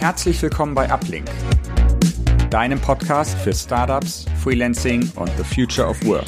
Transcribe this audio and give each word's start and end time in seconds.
Herzlich 0.00 0.40
willkommen 0.40 0.74
bei 0.74 0.90
Uplink, 0.90 1.28
deinem 2.48 2.80
Podcast 2.80 3.36
für 3.40 3.52
Startups, 3.52 4.24
Freelancing 4.42 5.12
und 5.16 5.30
the 5.36 5.44
Future 5.44 5.86
of 5.86 6.02
Work. 6.06 6.24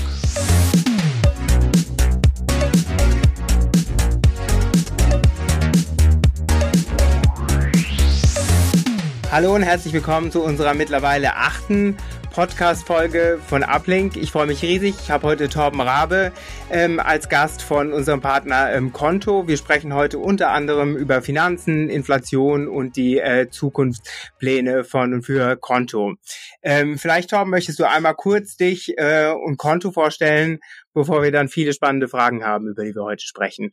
Hallo 9.30 9.54
und 9.54 9.62
herzlich 9.62 9.94
willkommen 9.94 10.30
zu 10.30 10.42
unserer 10.42 10.74
mittlerweile 10.74 11.36
achten 11.36 11.96
Podcast-Folge 12.34 13.38
von 13.46 13.62
Uplink. 13.62 14.18
Ich 14.18 14.32
freue 14.32 14.46
mich 14.46 14.60
riesig. 14.60 14.96
Ich 15.02 15.10
habe 15.10 15.26
heute 15.26 15.48
Torben 15.48 15.80
Rabe 15.80 16.32
ähm, 16.72 16.98
als 16.98 17.28
Gast 17.28 17.62
von 17.62 17.92
unserem 17.92 18.22
Partner 18.22 18.72
ähm, 18.72 18.92
Konto. 18.92 19.46
Wir 19.46 19.58
sprechen 19.58 19.94
heute 19.94 20.18
unter 20.18 20.50
anderem 20.50 20.96
über 20.96 21.20
Finanzen, 21.20 21.90
Inflation 21.90 22.66
und 22.66 22.96
die 22.96 23.18
äh, 23.18 23.50
Zukunftspläne 23.50 24.82
von 24.84 25.12
und 25.12 25.22
für 25.22 25.56
Konto. 25.56 26.14
Ähm, 26.62 26.96
vielleicht, 26.98 27.30
Torben, 27.30 27.50
möchtest 27.50 27.78
du 27.78 27.84
einmal 27.84 28.14
kurz 28.14 28.56
dich 28.56 28.94
äh, 28.96 29.30
und 29.30 29.58
Konto 29.58 29.92
vorstellen, 29.92 30.60
bevor 30.94 31.22
wir 31.22 31.30
dann 31.30 31.48
viele 31.48 31.74
spannende 31.74 32.08
Fragen 32.08 32.42
haben, 32.42 32.68
über 32.68 32.84
die 32.84 32.94
wir 32.94 33.04
heute 33.04 33.24
sprechen. 33.24 33.72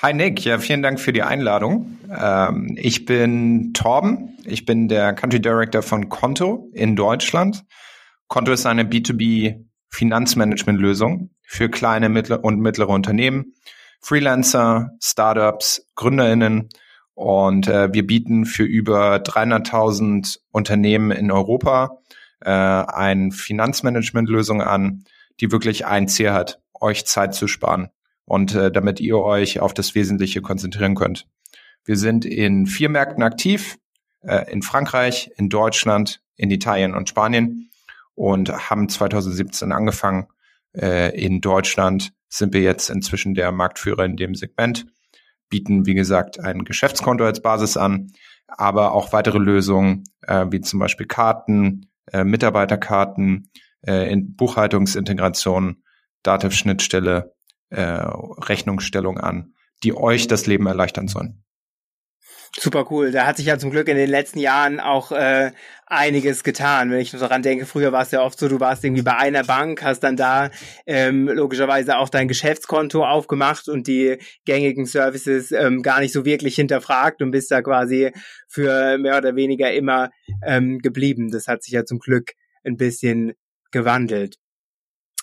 Hi 0.00 0.12
Nick, 0.12 0.44
ja, 0.44 0.58
vielen 0.58 0.82
Dank 0.82 1.00
für 1.00 1.12
die 1.12 1.22
Einladung. 1.22 1.98
Ähm, 2.08 2.76
ich 2.80 3.04
bin 3.04 3.72
Torben, 3.74 4.38
ich 4.44 4.64
bin 4.64 4.86
der 4.86 5.12
Country 5.12 5.40
Director 5.40 5.82
von 5.82 6.08
Konto 6.08 6.70
in 6.72 6.94
Deutschland. 6.94 7.64
Konto 8.28 8.52
ist 8.52 8.64
eine 8.64 8.84
B2B 8.84 9.64
Finanzmanagement-Lösung 9.90 11.33
für 11.44 11.68
kleine 11.68 12.08
und 12.42 12.60
mittlere 12.60 12.88
Unternehmen, 12.88 13.54
Freelancer, 14.00 14.90
Startups, 15.00 15.86
GründerInnen 15.94 16.68
und 17.14 17.68
äh, 17.68 17.92
wir 17.92 18.06
bieten 18.06 18.44
für 18.44 18.64
über 18.64 19.16
300.000 19.16 20.38
Unternehmen 20.50 21.10
in 21.10 21.30
Europa 21.30 21.98
äh, 22.40 22.50
eine 22.50 23.30
Finanzmanagement-Lösung 23.30 24.62
an, 24.62 25.04
die 25.40 25.52
wirklich 25.52 25.86
ein 25.86 26.08
Ziel 26.08 26.32
hat, 26.32 26.60
euch 26.80 27.06
Zeit 27.06 27.34
zu 27.34 27.46
sparen 27.46 27.88
und 28.24 28.54
äh, 28.54 28.70
damit 28.70 29.00
ihr 29.00 29.18
euch 29.18 29.60
auf 29.60 29.74
das 29.74 29.94
Wesentliche 29.94 30.42
konzentrieren 30.42 30.94
könnt. 30.94 31.26
Wir 31.84 31.96
sind 31.96 32.24
in 32.24 32.66
vier 32.66 32.88
Märkten 32.88 33.22
aktiv, 33.22 33.76
äh, 34.22 34.50
in 34.50 34.62
Frankreich, 34.62 35.30
in 35.36 35.48
Deutschland, 35.48 36.20
in 36.36 36.50
Italien 36.50 36.94
und 36.94 37.08
Spanien 37.08 37.70
und 38.14 38.70
haben 38.70 38.88
2017 38.88 39.72
angefangen. 39.72 40.26
Äh, 40.76 41.18
in 41.18 41.40
Deutschland 41.40 42.12
sind 42.28 42.52
wir 42.52 42.62
jetzt 42.62 42.90
inzwischen 42.90 43.34
der 43.34 43.52
Marktführer 43.52 44.04
in 44.04 44.16
dem 44.16 44.34
Segment, 44.34 44.86
bieten, 45.48 45.86
wie 45.86 45.94
gesagt, 45.94 46.40
ein 46.40 46.64
Geschäftskonto 46.64 47.24
als 47.24 47.40
Basis 47.40 47.76
an, 47.76 48.12
aber 48.48 48.92
auch 48.92 49.12
weitere 49.12 49.38
Lösungen, 49.38 50.04
äh, 50.22 50.46
wie 50.50 50.60
zum 50.60 50.80
Beispiel 50.80 51.06
Karten, 51.06 51.90
äh, 52.12 52.24
Mitarbeiterkarten, 52.24 53.50
äh, 53.86 54.10
in 54.10 54.34
Buchhaltungsintegration, 54.34 55.82
Dativ-Schnittstelle 56.22 57.34
äh, 57.70 57.82
Rechnungsstellung 57.82 59.18
an, 59.18 59.54
die 59.82 59.96
euch 59.96 60.26
das 60.26 60.46
Leben 60.46 60.66
erleichtern 60.66 61.08
sollen. 61.08 61.44
Super 62.56 62.86
cool. 62.90 63.10
Da 63.10 63.26
hat 63.26 63.36
sich 63.36 63.46
ja 63.46 63.58
zum 63.58 63.70
Glück 63.70 63.88
in 63.88 63.96
den 63.96 64.08
letzten 64.08 64.38
Jahren 64.38 64.78
auch 64.78 65.10
äh, 65.10 65.50
einiges 65.96 66.44
getan. 66.44 66.90
Wenn 66.90 67.00
ich 67.00 67.12
nur 67.12 67.20
daran 67.20 67.42
denke, 67.42 67.66
früher 67.66 67.92
war 67.92 68.02
es 68.02 68.10
ja 68.10 68.22
oft 68.22 68.38
so, 68.38 68.48
du 68.48 68.60
warst 68.60 68.84
irgendwie 68.84 69.02
bei 69.02 69.16
einer 69.16 69.44
Bank, 69.44 69.82
hast 69.82 70.00
dann 70.00 70.16
da 70.16 70.50
ähm, 70.86 71.28
logischerweise 71.28 71.98
auch 71.98 72.08
dein 72.08 72.28
Geschäftskonto 72.28 73.04
aufgemacht 73.04 73.68
und 73.68 73.86
die 73.86 74.18
gängigen 74.44 74.86
Services 74.86 75.52
ähm, 75.52 75.82
gar 75.82 76.00
nicht 76.00 76.12
so 76.12 76.24
wirklich 76.24 76.54
hinterfragt 76.56 77.22
und 77.22 77.30
bist 77.30 77.50
da 77.50 77.62
quasi 77.62 78.12
für 78.48 78.98
mehr 78.98 79.18
oder 79.18 79.36
weniger 79.36 79.72
immer 79.72 80.10
ähm, 80.44 80.78
geblieben. 80.78 81.30
Das 81.30 81.48
hat 81.48 81.62
sich 81.62 81.72
ja 81.72 81.84
zum 81.84 81.98
Glück 81.98 82.32
ein 82.64 82.76
bisschen 82.76 83.32
gewandelt. 83.70 84.36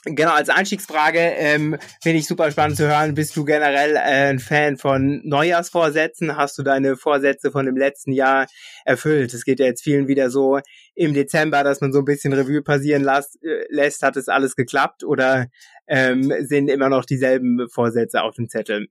Genau, 0.03 0.31
als 0.31 0.49
Einstiegsfrage 0.49 1.19
ähm, 1.19 1.77
finde 2.01 2.17
ich 2.17 2.27
super 2.27 2.49
spannend 2.49 2.75
zu 2.75 2.87
hören. 2.87 3.13
Bist 3.13 3.37
du 3.37 3.45
generell 3.45 3.95
äh, 3.95 4.29
ein 4.29 4.39
Fan 4.39 4.77
von 4.77 5.21
Neujahrsvorsätzen? 5.23 6.35
Hast 6.35 6.57
du 6.57 6.63
deine 6.63 6.97
Vorsätze 6.97 7.51
von 7.51 7.67
dem 7.67 7.77
letzten 7.77 8.11
Jahr 8.11 8.47
erfüllt? 8.83 9.31
Es 9.35 9.45
geht 9.45 9.59
ja 9.59 9.67
jetzt 9.67 9.83
vielen 9.83 10.07
wieder 10.07 10.31
so 10.31 10.59
im 10.95 11.13
Dezember, 11.13 11.63
dass 11.63 11.81
man 11.81 11.93
so 11.93 11.99
ein 11.99 12.05
bisschen 12.05 12.33
Revue 12.33 12.63
passieren 12.63 13.03
las, 13.03 13.35
äh, 13.43 13.65
lässt. 13.69 14.01
Hat 14.01 14.17
es 14.17 14.27
alles 14.27 14.55
geklappt 14.55 15.03
oder 15.03 15.45
ähm, 15.85 16.33
sind 16.39 16.69
immer 16.69 16.89
noch 16.89 17.05
dieselben 17.05 17.67
Vorsätze 17.69 18.23
auf 18.23 18.33
dem 18.33 18.49
Zettel? 18.49 18.87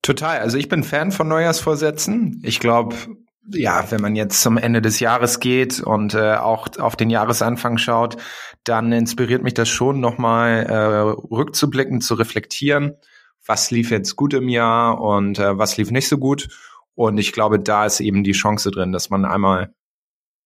Total. 0.00 0.38
Also 0.38 0.56
ich 0.56 0.70
bin 0.70 0.84
Fan 0.84 1.12
von 1.12 1.28
Neujahrsvorsätzen. 1.28 2.40
Ich 2.42 2.60
glaube, 2.60 2.96
ja, 3.52 3.90
wenn 3.90 4.00
man 4.00 4.16
jetzt 4.16 4.42
zum 4.42 4.58
Ende 4.58 4.82
des 4.82 5.00
Jahres 5.00 5.40
geht 5.40 5.80
und 5.80 6.14
äh, 6.14 6.34
auch 6.34 6.68
auf 6.78 6.96
den 6.96 7.10
Jahresanfang 7.10 7.78
schaut, 7.78 8.16
dann 8.64 8.92
inspiriert 8.92 9.42
mich 9.42 9.54
das 9.54 9.68
schon 9.68 10.00
nochmal 10.00 10.66
äh, 10.66 11.34
rückzublicken, 11.34 12.00
zu 12.00 12.14
reflektieren, 12.14 12.96
was 13.46 13.70
lief 13.70 13.90
jetzt 13.90 14.16
gut 14.16 14.34
im 14.34 14.48
Jahr 14.48 15.00
und 15.00 15.38
äh, 15.38 15.56
was 15.56 15.76
lief 15.76 15.90
nicht 15.90 16.08
so 16.08 16.18
gut. 16.18 16.48
Und 16.94 17.18
ich 17.18 17.32
glaube, 17.32 17.60
da 17.60 17.86
ist 17.86 18.00
eben 18.00 18.24
die 18.24 18.32
Chance 18.32 18.70
drin, 18.70 18.92
dass 18.92 19.08
man 19.08 19.24
einmal 19.24 19.72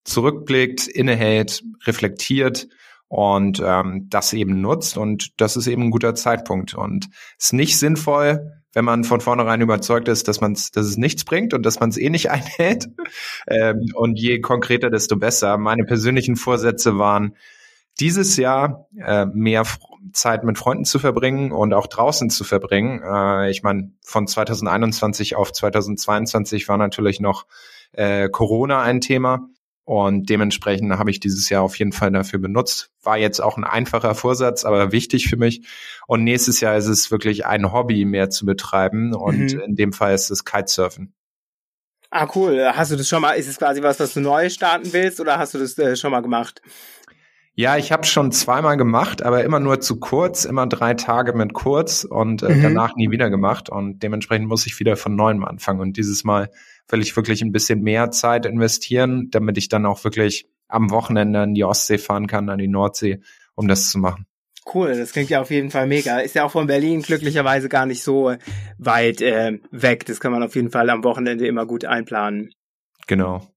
zurückblickt, 0.04 0.86
innehält, 0.86 1.62
reflektiert 1.84 2.68
und 3.08 3.62
ähm, 3.64 4.06
das 4.10 4.32
eben 4.32 4.60
nutzt. 4.60 4.96
Und 4.96 5.40
das 5.40 5.56
ist 5.56 5.66
eben 5.66 5.84
ein 5.84 5.90
guter 5.90 6.14
Zeitpunkt. 6.14 6.74
Und 6.74 7.08
es 7.38 7.46
ist 7.46 7.52
nicht 7.52 7.78
sinnvoll, 7.78 8.61
wenn 8.72 8.84
man 8.84 9.04
von 9.04 9.20
vornherein 9.20 9.60
überzeugt 9.60 10.08
ist, 10.08 10.28
dass 10.28 10.40
man 10.40 10.54
dass 10.54 10.86
es 10.86 10.96
nichts 10.96 11.24
bringt 11.24 11.54
und 11.54 11.64
dass 11.64 11.80
man 11.80 11.90
es 11.90 11.98
eh 11.98 12.10
nicht 12.10 12.30
einhält. 12.30 12.88
Ähm, 13.46 13.86
und 13.94 14.18
je 14.18 14.40
konkreter, 14.40 14.90
desto 14.90 15.16
besser. 15.16 15.58
Meine 15.58 15.84
persönlichen 15.84 16.36
Vorsätze 16.36 16.98
waren, 16.98 17.36
dieses 18.00 18.36
Jahr 18.36 18.88
äh, 18.98 19.26
mehr 19.26 19.64
Zeit 20.12 20.44
mit 20.44 20.58
Freunden 20.58 20.84
zu 20.84 20.98
verbringen 20.98 21.52
und 21.52 21.74
auch 21.74 21.86
draußen 21.86 22.30
zu 22.30 22.44
verbringen. 22.44 23.02
Äh, 23.02 23.50
ich 23.50 23.62
meine, 23.62 23.92
von 24.02 24.26
2021 24.26 25.36
auf 25.36 25.52
2022 25.52 26.68
war 26.68 26.78
natürlich 26.78 27.20
noch 27.20 27.46
äh, 27.92 28.28
Corona 28.28 28.82
ein 28.82 29.00
Thema. 29.00 29.48
Und 29.84 30.30
dementsprechend 30.30 30.92
habe 30.96 31.10
ich 31.10 31.18
dieses 31.18 31.48
Jahr 31.48 31.62
auf 31.62 31.76
jeden 31.76 31.92
Fall 31.92 32.12
dafür 32.12 32.38
benutzt. 32.38 32.90
War 33.02 33.18
jetzt 33.18 33.40
auch 33.40 33.56
ein 33.56 33.64
einfacher 33.64 34.14
Vorsatz, 34.14 34.64
aber 34.64 34.92
wichtig 34.92 35.28
für 35.28 35.36
mich. 35.36 35.66
Und 36.06 36.22
nächstes 36.22 36.60
Jahr 36.60 36.76
ist 36.76 36.86
es 36.86 37.10
wirklich 37.10 37.46
ein 37.46 37.72
Hobby 37.72 38.04
mehr 38.04 38.30
zu 38.30 38.46
betreiben. 38.46 39.12
Und 39.14 39.54
mhm. 39.54 39.60
in 39.60 39.74
dem 39.74 39.92
Fall 39.92 40.14
ist 40.14 40.30
es 40.30 40.44
Kitesurfen. 40.44 41.14
Ah, 42.10 42.28
cool. 42.34 42.70
Hast 42.74 42.92
du 42.92 42.96
das 42.96 43.08
schon 43.08 43.22
mal, 43.22 43.32
ist 43.32 43.48
es 43.48 43.56
quasi 43.56 43.82
was, 43.82 43.98
was 43.98 44.14
du 44.14 44.20
neu 44.20 44.50
starten 44.50 44.92
willst 44.92 45.18
oder 45.18 45.38
hast 45.38 45.54
du 45.54 45.58
das 45.58 45.76
äh, 45.78 45.96
schon 45.96 46.10
mal 46.10 46.20
gemacht? 46.20 46.60
Ja, 47.54 47.76
ich 47.76 47.90
habe 47.90 48.04
schon 48.04 48.32
zweimal 48.32 48.76
gemacht, 48.76 49.22
aber 49.22 49.44
immer 49.44 49.60
nur 49.60 49.80
zu 49.80 49.98
kurz, 49.98 50.46
immer 50.46 50.66
drei 50.66 50.94
Tage 50.94 51.34
mit 51.34 51.52
kurz 51.52 52.04
und 52.04 52.42
äh, 52.42 52.54
mhm. 52.54 52.62
danach 52.62 52.96
nie 52.96 53.10
wieder 53.10 53.30
gemacht. 53.30 53.68
Und 53.68 54.02
dementsprechend 54.02 54.46
muss 54.46 54.66
ich 54.66 54.78
wieder 54.78 54.96
von 54.96 55.16
neuem 55.16 55.44
anfangen. 55.44 55.80
Und 55.80 55.96
dieses 55.96 56.22
Mal 56.22 56.50
will 56.92 57.02
ich 57.02 57.16
wirklich 57.16 57.42
ein 57.42 57.52
bisschen 57.52 57.82
mehr 57.82 58.10
Zeit 58.10 58.46
investieren, 58.46 59.28
damit 59.30 59.58
ich 59.58 59.68
dann 59.68 59.86
auch 59.86 60.04
wirklich 60.04 60.46
am 60.68 60.90
Wochenende 60.90 61.42
in 61.42 61.54
die 61.54 61.64
Ostsee 61.64 61.98
fahren 61.98 62.26
kann, 62.26 62.48
an 62.48 62.58
die 62.58 62.68
Nordsee, 62.68 63.20
um 63.54 63.66
das 63.66 63.90
zu 63.90 63.98
machen. 63.98 64.26
Cool, 64.72 64.96
das 64.96 65.12
klingt 65.12 65.28
ja 65.28 65.40
auf 65.40 65.50
jeden 65.50 65.70
Fall 65.70 65.86
mega. 65.86 66.20
Ist 66.20 66.36
ja 66.36 66.44
auch 66.44 66.52
von 66.52 66.68
Berlin 66.68 67.02
glücklicherweise 67.02 67.68
gar 67.68 67.84
nicht 67.84 68.02
so 68.02 68.34
weit 68.78 69.20
äh, 69.20 69.58
weg. 69.72 70.06
Das 70.06 70.20
kann 70.20 70.30
man 70.30 70.42
auf 70.42 70.54
jeden 70.54 70.70
Fall 70.70 70.88
am 70.88 71.02
Wochenende 71.02 71.46
immer 71.46 71.66
gut 71.66 71.84
einplanen. 71.84 72.50
Genau. 73.08 73.48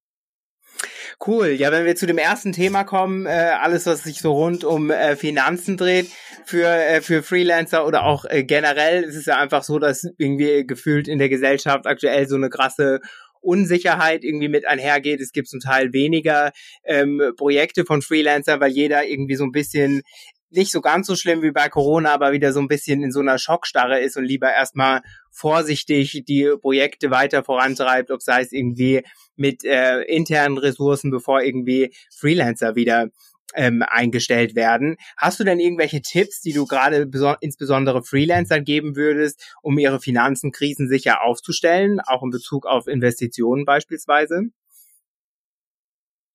Cool. 1.26 1.50
Ja, 1.50 1.72
wenn 1.72 1.86
wir 1.86 1.96
zu 1.96 2.08
dem 2.08 2.18
ersten 2.18 2.52
Thema 2.52 2.84
kommen, 2.84 3.26
äh, 3.26 3.30
alles, 3.30 3.86
was 3.86 4.04
sich 4.04 4.20
so 4.20 4.34
rund 4.34 4.64
um 4.64 4.92
äh, 4.92 5.16
Finanzen 5.16 5.78
dreht, 5.78 6.10
für, 6.46 6.68
äh, 6.68 7.02
für 7.02 7.24
Freelancer 7.24 7.86
oder 7.88 8.04
auch 8.04 8.26
äh, 8.26 8.44
generell, 8.44 9.04
ist 9.04 9.16
es 9.16 9.26
ja 9.26 9.38
einfach 9.38 9.64
so, 9.64 9.80
dass 9.80 10.08
irgendwie 10.18 10.66
gefühlt 10.66 11.08
in 11.08 11.20
der 11.20 11.30
Gesellschaft 11.30 11.88
aktuell 11.88 12.28
so 12.28 12.36
eine 12.36 12.50
krasse 12.50 13.00
Unsicherheit 13.46 14.24
irgendwie 14.24 14.50
mit 14.50 14.68
einhergeht. 14.68 15.22
Es 15.22 15.32
gibt 15.32 15.48
zum 15.48 15.60
Teil 15.60 15.94
weniger 15.94 16.52
ähm, 16.84 17.22
Projekte 17.38 17.86
von 17.86 18.02
Freelancer, 18.02 18.60
weil 18.60 18.72
jeder 18.72 19.06
irgendwie 19.06 19.36
so 19.36 19.44
ein 19.44 19.52
bisschen 19.52 20.02
nicht 20.50 20.72
so 20.72 20.82
ganz 20.82 21.08
so 21.08 21.16
schlimm 21.16 21.42
wie 21.42 21.52
bei 21.52 21.70
Corona, 21.70 22.14
aber 22.14 22.32
wieder 22.32 22.54
so 22.54 22.60
ein 22.60 22.68
bisschen 22.68 23.04
in 23.04 23.12
so 23.12 23.20
einer 23.20 23.38
Schockstarre 23.38 24.00
ist 24.00 24.18
und 24.18 24.26
lieber 24.26 24.52
erstmal 24.52 25.02
vorsichtig 25.32 26.24
die 26.28 26.54
Projekte 26.62 27.12
weiter 27.12 27.44
vorantreibt, 27.44 28.12
ob 28.12 28.22
sei 28.22 28.42
es 28.42 28.52
irgendwie 28.52 29.04
mit 29.36 29.66
äh, 29.66 30.02
internen 30.04 30.58
Ressourcen, 30.58 31.12
bevor 31.12 31.42
irgendwie 31.42 31.94
Freelancer 32.16 32.76
wieder 32.76 33.10
ähm, 33.56 33.84
eingestellt 33.86 34.56
werden. 34.56 34.98
Hast 35.18 35.40
du 35.40 35.44
denn 35.44 35.60
irgendwelche 35.60 36.02
Tipps, 36.02 36.42
die 36.42 36.54
du 36.54 36.66
gerade 36.66 37.10
insbesondere 37.42 38.04
Freelancern 38.04 38.64
geben 38.64 38.96
würdest, 38.96 39.56
um 39.62 39.78
ihre 39.78 40.00
Finanzen 40.00 40.52
krisensicher 40.52 41.24
aufzustellen, 41.24 42.00
auch 42.00 42.24
in 42.24 42.30
Bezug 42.30 42.66
auf 42.66 42.88
Investitionen 42.88 43.66
beispielsweise? 43.66 44.50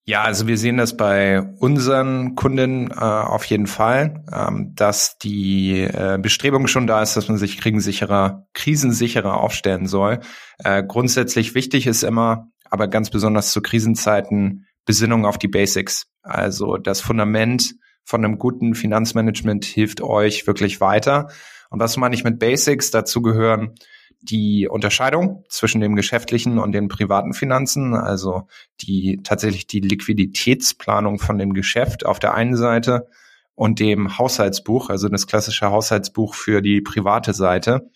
Ja, 0.03 0.23
also 0.23 0.47
wir 0.47 0.57
sehen 0.57 0.77
das 0.77 0.97
bei 0.97 1.41
unseren 1.59 2.35
Kunden 2.35 2.89
äh, 2.89 2.95
auf 2.95 3.45
jeden 3.45 3.67
Fall, 3.67 4.25
ähm, 4.33 4.73
dass 4.75 5.19
die 5.19 5.81
äh, 5.81 6.17
Bestrebung 6.19 6.65
schon 6.65 6.87
da 6.87 7.03
ist, 7.03 7.15
dass 7.15 7.27
man 7.27 7.37
sich 7.37 7.59
krisensicherer, 7.59 8.47
krisensicherer 8.53 9.39
aufstellen 9.39 9.85
soll. 9.85 10.19
Äh, 10.57 10.83
grundsätzlich 10.83 11.53
wichtig 11.53 11.85
ist 11.85 12.03
immer, 12.03 12.47
aber 12.71 12.87
ganz 12.87 13.11
besonders 13.11 13.51
zu 13.51 13.61
Krisenzeiten 13.61 14.65
Besinnung 14.85 15.25
auf 15.25 15.37
die 15.37 15.47
Basics. 15.47 16.07
Also 16.21 16.77
das 16.77 17.01
Fundament 17.01 17.75
von 18.03 18.23
einem 18.23 18.37
guten 18.37 18.75
Finanzmanagement 18.75 19.65
hilft 19.65 20.01
euch 20.01 20.47
wirklich 20.47 20.81
weiter. 20.81 21.29
Und 21.69 21.79
was 21.79 21.97
meine 21.97 22.15
ich 22.15 22.23
mit 22.23 22.39
Basics? 22.39 22.91
Dazu 22.91 23.21
gehören 23.21 23.75
die 24.21 24.67
Unterscheidung 24.67 25.43
zwischen 25.49 25.81
dem 25.81 25.95
geschäftlichen 25.95 26.59
und 26.59 26.73
den 26.73 26.87
privaten 26.87 27.33
Finanzen, 27.33 27.95
also 27.95 28.47
die 28.81 29.19
tatsächlich 29.23 29.67
die 29.67 29.79
Liquiditätsplanung 29.79 31.17
von 31.17 31.37
dem 31.37 31.53
Geschäft 31.53 32.05
auf 32.05 32.19
der 32.19 32.35
einen 32.35 32.55
Seite 32.55 33.07
und 33.55 33.79
dem 33.79 34.17
Haushaltsbuch, 34.17 34.89
also 34.89 35.09
das 35.09 35.27
klassische 35.27 35.71
Haushaltsbuch 35.71 36.35
für 36.35 36.61
die 36.61 36.81
private 36.81 37.33
Seite. 37.33 37.89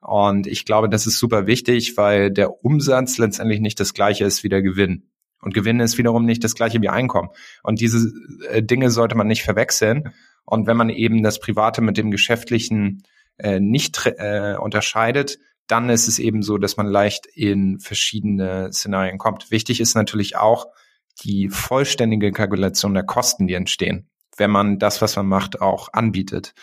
Und 0.00 0.46
ich 0.46 0.64
glaube, 0.64 0.88
das 0.88 1.06
ist 1.06 1.18
super 1.18 1.46
wichtig, 1.46 1.96
weil 1.96 2.30
der 2.30 2.64
Umsatz 2.64 3.18
letztendlich 3.18 3.60
nicht 3.60 3.78
das 3.78 3.94
gleiche 3.94 4.24
ist 4.24 4.42
wie 4.44 4.48
der 4.48 4.62
Gewinn. 4.62 5.11
Und 5.42 5.54
Gewinn 5.54 5.80
ist 5.80 5.98
wiederum 5.98 6.24
nicht 6.24 6.42
das 6.44 6.54
gleiche 6.54 6.80
wie 6.80 6.88
Einkommen. 6.88 7.28
Und 7.62 7.80
diese 7.80 8.10
äh, 8.48 8.62
Dinge 8.62 8.90
sollte 8.90 9.16
man 9.16 9.26
nicht 9.26 9.42
verwechseln. 9.42 10.14
Und 10.44 10.66
wenn 10.66 10.76
man 10.76 10.88
eben 10.88 11.22
das 11.22 11.40
Private 11.40 11.82
mit 11.82 11.98
dem 11.98 12.10
Geschäftlichen 12.10 13.02
äh, 13.38 13.60
nicht 13.60 14.06
äh, 14.06 14.56
unterscheidet, 14.58 15.38
dann 15.66 15.90
ist 15.90 16.08
es 16.08 16.18
eben 16.18 16.42
so, 16.42 16.58
dass 16.58 16.76
man 16.76 16.86
leicht 16.86 17.26
in 17.26 17.78
verschiedene 17.78 18.72
Szenarien 18.72 19.18
kommt. 19.18 19.50
Wichtig 19.50 19.80
ist 19.80 19.94
natürlich 19.94 20.36
auch 20.36 20.66
die 21.22 21.48
vollständige 21.48 22.32
Kalkulation 22.32 22.94
der 22.94 23.04
Kosten, 23.04 23.46
die 23.46 23.54
entstehen, 23.54 24.08
wenn 24.36 24.50
man 24.50 24.78
das, 24.78 25.02
was 25.02 25.16
man 25.16 25.26
macht, 25.26 25.60
auch 25.60 25.92
anbietet. 25.92 26.54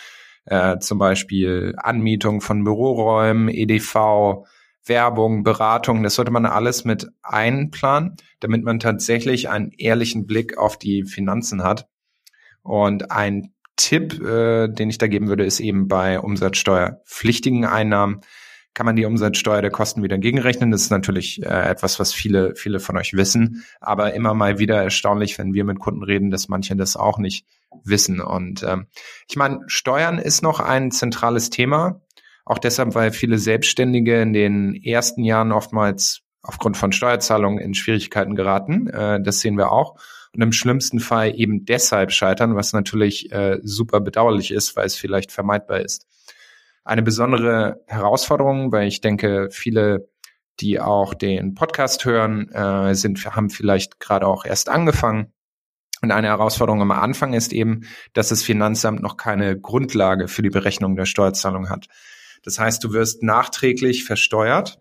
Äh, 0.45 0.79
zum 0.79 0.97
Beispiel 0.97 1.75
Anmietung 1.77 2.41
von 2.41 2.63
Büroräumen, 2.63 3.49
EDV, 3.49 4.45
Werbung, 4.85 5.43
Beratung, 5.43 6.03
das 6.03 6.15
sollte 6.15 6.31
man 6.31 6.45
alles 6.45 6.85
mit 6.85 7.07
einplanen, 7.21 8.17
damit 8.39 8.63
man 8.63 8.79
tatsächlich 8.79 9.49
einen 9.49 9.71
ehrlichen 9.71 10.25
Blick 10.25 10.57
auf 10.57 10.77
die 10.77 11.03
Finanzen 11.03 11.63
hat. 11.63 11.87
Und 12.63 13.11
ein 13.11 13.53
Tipp, 13.75 14.21
äh, 14.21 14.67
den 14.67 14.89
ich 14.89 14.97
da 14.97 15.07
geben 15.07 15.27
würde, 15.27 15.45
ist 15.45 15.59
eben 15.59 15.87
bei 15.87 16.19
umsatzsteuerpflichtigen 16.19 17.65
Einnahmen 17.65 18.21
kann 18.73 18.85
man 18.85 18.95
die 18.95 19.05
Umsatzsteuer 19.05 19.61
der 19.61 19.71
Kosten 19.71 20.03
wieder 20.03 20.17
gegenrechnen. 20.17 20.71
Das 20.71 20.83
ist 20.83 20.91
natürlich 20.91 21.43
äh, 21.43 21.69
etwas, 21.69 21.99
was 21.99 22.13
viele, 22.13 22.55
viele 22.55 22.79
von 22.79 22.97
euch 22.97 23.13
wissen, 23.13 23.65
aber 23.81 24.13
immer 24.13 24.33
mal 24.33 24.59
wieder 24.59 24.81
erstaunlich, 24.81 25.37
wenn 25.37 25.53
wir 25.53 25.65
mit 25.65 25.79
Kunden 25.79 26.03
reden, 26.03 26.29
dass 26.29 26.47
manche 26.47 26.75
das 26.75 26.95
auch 26.95 27.17
nicht 27.17 27.45
wissen. 27.83 28.21
Und 28.21 28.63
ähm, 28.63 28.87
ich 29.27 29.35
meine, 29.35 29.61
Steuern 29.67 30.17
ist 30.17 30.43
noch 30.43 30.59
ein 30.59 30.91
zentrales 30.91 31.49
Thema. 31.49 32.01
Auch 32.49 32.57
deshalb, 32.57 32.95
weil 32.95 33.11
viele 33.11 33.37
Selbstständige 33.37 34.23
in 34.23 34.33
den 34.33 34.73
ersten 34.73 35.23
Jahren 35.23 35.51
oftmals 35.51 36.21
aufgrund 36.41 36.77
von 36.77 36.91
Steuerzahlungen 36.91 37.59
in 37.59 37.75
Schwierigkeiten 37.75 38.33
geraten. 38.33 38.87
Äh, 38.87 39.21
das 39.21 39.41
sehen 39.41 39.55
wir 39.55 39.71
auch. 39.71 39.99
Und 40.33 40.41
im 40.41 40.51
schlimmsten 40.51 40.99
Fall 40.99 41.39
eben 41.39 41.65
deshalb 41.65 42.11
scheitern, 42.11 42.55
was 42.55 42.73
natürlich 42.73 43.31
äh, 43.31 43.59
super 43.61 44.01
bedauerlich 44.01 44.49
ist, 44.49 44.75
weil 44.75 44.87
es 44.87 44.95
vielleicht 44.95 45.31
vermeidbar 45.31 45.81
ist. 45.81 46.07
Eine 46.83 47.03
besondere 47.03 47.83
Herausforderung, 47.85 48.71
weil 48.71 48.87
ich 48.87 48.99
denke, 48.99 49.49
viele, 49.51 50.09
die 50.59 50.79
auch 50.79 51.13
den 51.13 51.53
Podcast 51.53 52.03
hören, 52.03 52.49
äh, 52.49 52.95
sind, 52.95 53.23
haben 53.27 53.51
vielleicht 53.51 53.99
gerade 53.99 54.25
auch 54.25 54.43
erst 54.43 54.69
angefangen. 54.69 55.33
Und 56.01 56.09
eine 56.09 56.29
Herausforderung 56.29 56.81
am 56.81 56.91
Anfang 56.93 57.33
ist 57.33 57.53
eben, 57.53 57.81
dass 58.13 58.29
das 58.29 58.41
Finanzamt 58.41 59.03
noch 59.03 59.17
keine 59.17 59.59
Grundlage 59.59 60.27
für 60.27 60.41
die 60.41 60.49
Berechnung 60.49 60.95
der 60.95 61.05
Steuerzahlung 61.05 61.69
hat. 61.69 61.85
Das 62.43 62.59
heißt, 62.59 62.83
du 62.83 62.93
wirst 62.93 63.23
nachträglich 63.23 64.03
versteuert, 64.03 64.79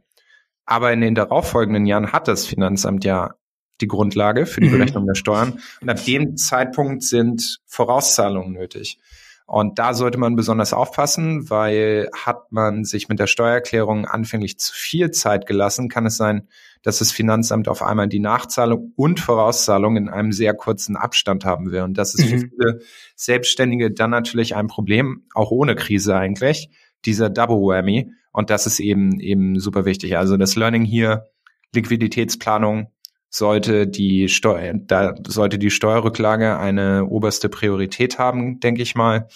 aber 0.65 0.93
in 0.93 1.01
den 1.01 1.15
darauffolgenden 1.15 1.87
Jahren 1.87 2.13
hat 2.13 2.29
das 2.29 2.47
Finanzamt 2.47 3.05
ja 3.05 3.35
die 3.81 3.89
Grundlage 3.89 4.47
für 4.47 4.61
die 4.61 4.69
mhm. 4.69 4.73
Berechnung 4.73 5.07
der 5.07 5.15
Steuern. 5.15 5.61
Und 5.81 5.89
ab 5.89 6.05
dem 6.05 6.37
Zeitpunkt 6.37 7.03
sind 7.03 7.61
Vorauszahlungen 7.67 8.53
nötig. 8.53 8.99
Und 9.47 9.79
da 9.79 9.95
sollte 9.95 10.19
man 10.19 10.37
besonders 10.37 10.75
aufpassen, 10.75 11.49
weil 11.49 12.11
hat 12.13 12.53
man 12.53 12.85
sich 12.85 13.09
mit 13.09 13.19
der 13.19 13.27
Steuererklärung 13.27 14.05
anfänglich 14.05 14.59
zu 14.59 14.75
viel 14.75 15.11
Zeit 15.11 15.47
gelassen, 15.47 15.89
kann 15.89 16.05
es 16.05 16.19
sein, 16.19 16.49
dass 16.83 16.99
das 16.99 17.13
Finanzamt 17.13 17.67
auf 17.67 17.83
einmal 17.83 18.09
die 18.09 18.21
Nachzahlung 18.21 18.93
und 18.95 19.21
Vorauszahlung 19.21 19.97
in 19.97 20.11
einem 20.11 20.33
sehr 20.33 20.53
kurzen 20.53 20.97
Abstand 20.97 21.47
haben 21.47 21.71
will. 21.71 21.81
Und 21.81 21.97
das 21.97 22.15
ist 22.15 22.27
mhm. 22.27 22.29
für 22.29 22.49
viele 22.49 22.81
Selbstständige 23.17 23.91
dann 23.91 24.11
natürlich 24.11 24.55
ein 24.55 24.67
Problem, 24.67 25.25
auch 25.33 25.51
ohne 25.51 25.77
Krise 25.77 26.15
eigentlich 26.15 26.69
dieser 27.05 27.31
Double 27.31 27.57
Whammy. 27.57 28.11
Und 28.33 28.51
das 28.51 28.67
ist 28.67 28.81
eben, 28.81 29.21
eben 29.21 29.59
super 29.59 29.85
wichtig. 29.85 30.17
Also 30.17 30.37
das 30.37 30.57
Learning 30.57 30.85
hier, 30.85 31.27
Liquiditätsplanung 31.75 32.93
sollte 33.31 33.87
die 33.87 34.29
Steuer, 34.29 34.75
da 34.75 35.15
sollte 35.27 35.59
die 35.59 35.71
Steuerrücklage 35.71 36.59
eine 36.59 37.07
oberste 37.07 37.49
Priorität 37.49 38.19
haben, 38.19 38.61
denke 38.61 38.83
ich 38.83 38.95
mal. 38.95 39.29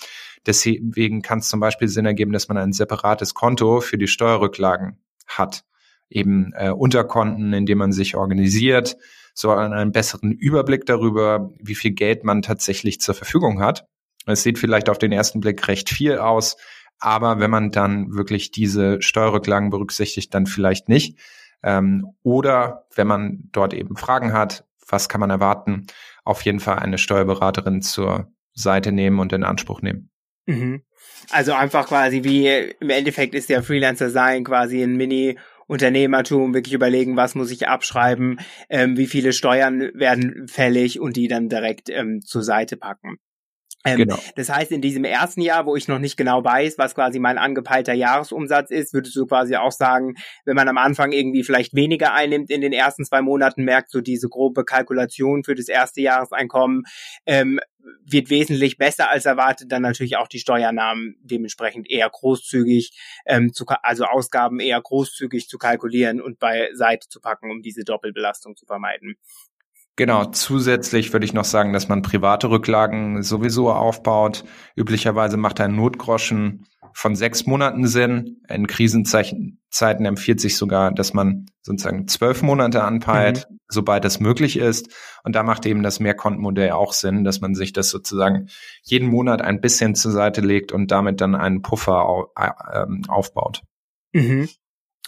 Deswegen 0.47 1.23
kann 1.23 1.38
es 1.38 1.49
zum 1.49 1.61
Beispiel 1.61 1.88
Sinn 1.88 2.06
ergeben, 2.06 2.32
dass 2.32 2.49
man 2.49 2.56
ein 2.56 2.73
separates 2.73 3.35
Konto 3.35 3.81
für 3.81 3.99
die 3.99 4.08
Steuerrücklagen 4.08 4.99
hat. 5.26 5.65
Eben 6.08 6.53
äh, 6.55 6.70
Unterkonten, 6.70 7.53
in 7.53 7.67
dem 7.67 7.79
man 7.79 7.93
sich 7.93 8.17
organisiert, 8.17 8.97
so 9.35 9.50
einen 9.50 9.93
besseren 9.93 10.32
Überblick 10.32 10.85
darüber, 10.85 11.53
wie 11.58 11.75
viel 11.75 11.93
Geld 11.93 12.25
man 12.25 12.43
tatsächlich 12.43 13.00
zur 13.00 13.15
Verfügung 13.15 13.61
hat. 13.61 13.87
Es 14.26 14.43
sieht 14.43 14.58
vielleicht 14.58 14.88
auf 14.88 14.99
den 14.99 15.12
ersten 15.12 15.41
Blick 15.41 15.67
recht 15.69 15.88
viel 15.88 16.19
aus, 16.19 16.56
aber 17.03 17.41
wenn 17.41 17.51
man 17.51 17.73
dann 17.73 18.15
wirklich 18.15 18.53
diese 18.53 19.03
Steuerrücklagen 19.03 19.71
berücksichtigt, 19.71 20.33
dann 20.35 20.47
vielleicht 20.47 20.89
nicht. 20.89 21.19
Ähm, 21.65 22.15
oder 22.23 22.87
wenn 22.95 23.09
man 23.09 23.49
dort 23.51 23.75
eben 23.75 23.97
Fragen 23.97 24.33
hat, 24.33 24.65
was 24.89 25.09
kann 25.09 25.21
man 25.21 25.31
erwarten, 25.31 25.87
auf 26.25 26.43
jeden 26.43 26.61
Fall 26.61 26.79
eine 26.79 26.99
Steuerberaterin 26.99 27.83
zur 27.83 28.33
Seite 28.53 28.93
nehmen 28.93 29.19
und 29.19 29.33
in 29.33 29.43
Anspruch 29.43 29.83
nehmen. 29.83 30.11
Mhm. 30.47 30.83
Also 31.31 31.53
einfach 31.55 31.89
quasi 31.89 32.23
wie 32.23 32.47
im 32.49 32.91
Endeffekt 32.91 33.35
ist 33.35 33.49
der 33.49 33.65
Freelancer 33.65 34.11
sein 34.11 34.45
quasi 34.45 34.81
ein 34.81 34.97
Mini 34.97 35.39
Unternehmertum, 35.67 36.55
wirklich 36.55 36.75
überlegen, 36.75 37.17
was 37.17 37.35
muss 37.35 37.51
ich 37.51 37.67
abschreiben, 37.67 38.39
ähm, 38.69 38.97
wie 38.97 39.07
viele 39.07 39.33
Steuern 39.33 39.91
werden 39.95 40.47
fällig 40.47 41.01
und 41.01 41.17
die 41.17 41.27
dann 41.27 41.49
direkt 41.49 41.89
ähm, 41.89 42.21
zur 42.21 42.43
Seite 42.43 42.77
packen. 42.77 43.19
Ähm, 43.84 43.99
genau. 43.99 44.19
Das 44.37 44.49
heißt, 44.49 44.70
in 44.70 44.81
diesem 44.81 45.05
ersten 45.05 45.40
Jahr, 45.40 45.67
wo 45.67 45.75
ich 45.75 45.88
noch 45.88 45.99
nicht 45.99 46.17
genau 46.17 46.44
weiß, 46.44 46.79
was 46.79 46.94
quasi 46.94 47.19
mein 47.19 47.38
angepeilter 47.38 47.93
Jahresumsatz 47.93 48.70
ist, 48.70 48.94
würdest 48.94 49.17
du 49.17 49.27
quasi 49.27 49.56
auch 49.56 49.72
sagen, 49.72 50.15
wenn 50.44 50.55
man 50.55 50.69
am 50.69 50.79
Anfang 50.79 51.12
irgendwie 51.12 51.43
vielleicht 51.43 51.74
weniger 51.74 52.15
einnimmt 52.15 52.51
in 52.51 52.60
den 52.60 52.72
ersten 52.72 53.05
zwei 53.05 53.22
Monaten, 53.22 53.65
merkt 53.65 53.91
so 53.91 54.01
diese 54.01 54.29
grobe 54.29 54.65
Kalkulation 54.65 55.43
für 55.43 55.55
das 55.55 55.69
erste 55.69 56.01
Jahreseinkommen, 56.01 56.84
ähm, 57.27 57.58
wird 58.05 58.31
wesentlich 58.31 58.79
besser 58.79 59.10
als 59.10 59.27
erwartet, 59.27 59.72
dann 59.72 59.82
natürlich 59.82 60.17
auch 60.17 60.29
die 60.29 60.39
Steuernahmen 60.39 61.17
dementsprechend 61.22 61.91
eher 61.91 62.08
großzügig, 62.08 62.93
ähm, 63.27 63.53
zu, 63.53 63.65
also 63.82 64.05
Ausgaben 64.05 64.60
eher 64.60 64.81
großzügig 64.81 65.48
zu 65.48 65.58
kalkulieren 65.58 66.20
und 66.20 66.39
beiseite 66.39 67.08
zu 67.08 67.20
packen, 67.20 67.51
um 67.51 67.62
diese 67.62 67.84
Doppelbelastung 67.84 68.56
zu 68.56 68.67
vermeiden. 68.67 69.17
Genau, 69.96 70.25
zusätzlich 70.27 71.13
würde 71.13 71.27
ich 71.27 71.34
noch 71.34 71.44
sagen, 71.44 71.72
dass 71.72 71.89
man 71.89 72.01
private 72.03 72.49
Rücklagen 72.49 73.22
sowieso 73.22 73.70
aufbaut. 73.70 74.44
Üblicherweise 74.75 75.37
macht 75.37 75.61
ein 75.61 75.77
Notgroschen 75.77 76.65
von 76.94 77.15
sechs 77.15 77.46
Monaten 77.46 77.87
Sinn. 77.87 78.41
In 78.49 78.67
Krisenzeiten 78.67 79.58
empfiehlt 80.05 80.41
sich 80.41 80.56
sogar, 80.56 80.93
dass 80.93 81.13
man 81.13 81.46
sozusagen 81.63 82.08
zwölf 82.08 82.43
Monate 82.43 82.82
anpeilt, 82.82 83.46
mhm. 83.51 83.58
sobald 83.69 84.05
das 84.05 84.19
möglich 84.19 84.58
ist. 84.58 84.89
Und 85.25 85.34
da 85.34 85.43
macht 85.43 85.67
eben 85.67 85.82
das 85.82 86.01
Mehrkontenmodell 86.01 86.72
auch 86.72 86.93
Sinn, 86.93 87.25
dass 87.25 87.41
man 87.41 87.55
sich 87.55 87.72
das 87.72 87.91
sozusagen 87.91 88.49
jeden 88.82 89.08
Monat 89.08 89.43
ein 89.43 89.61
bisschen 89.61 89.94
zur 89.94 90.13
Seite 90.13 90.41
legt 90.41 90.72
und 90.72 90.91
damit 90.91 91.20
dann 91.20 91.34
einen 91.34 91.63
Puffer 91.63 92.29
äh, 92.37 92.87
aufbaut. 93.08 93.63
Mhm. 94.13 94.49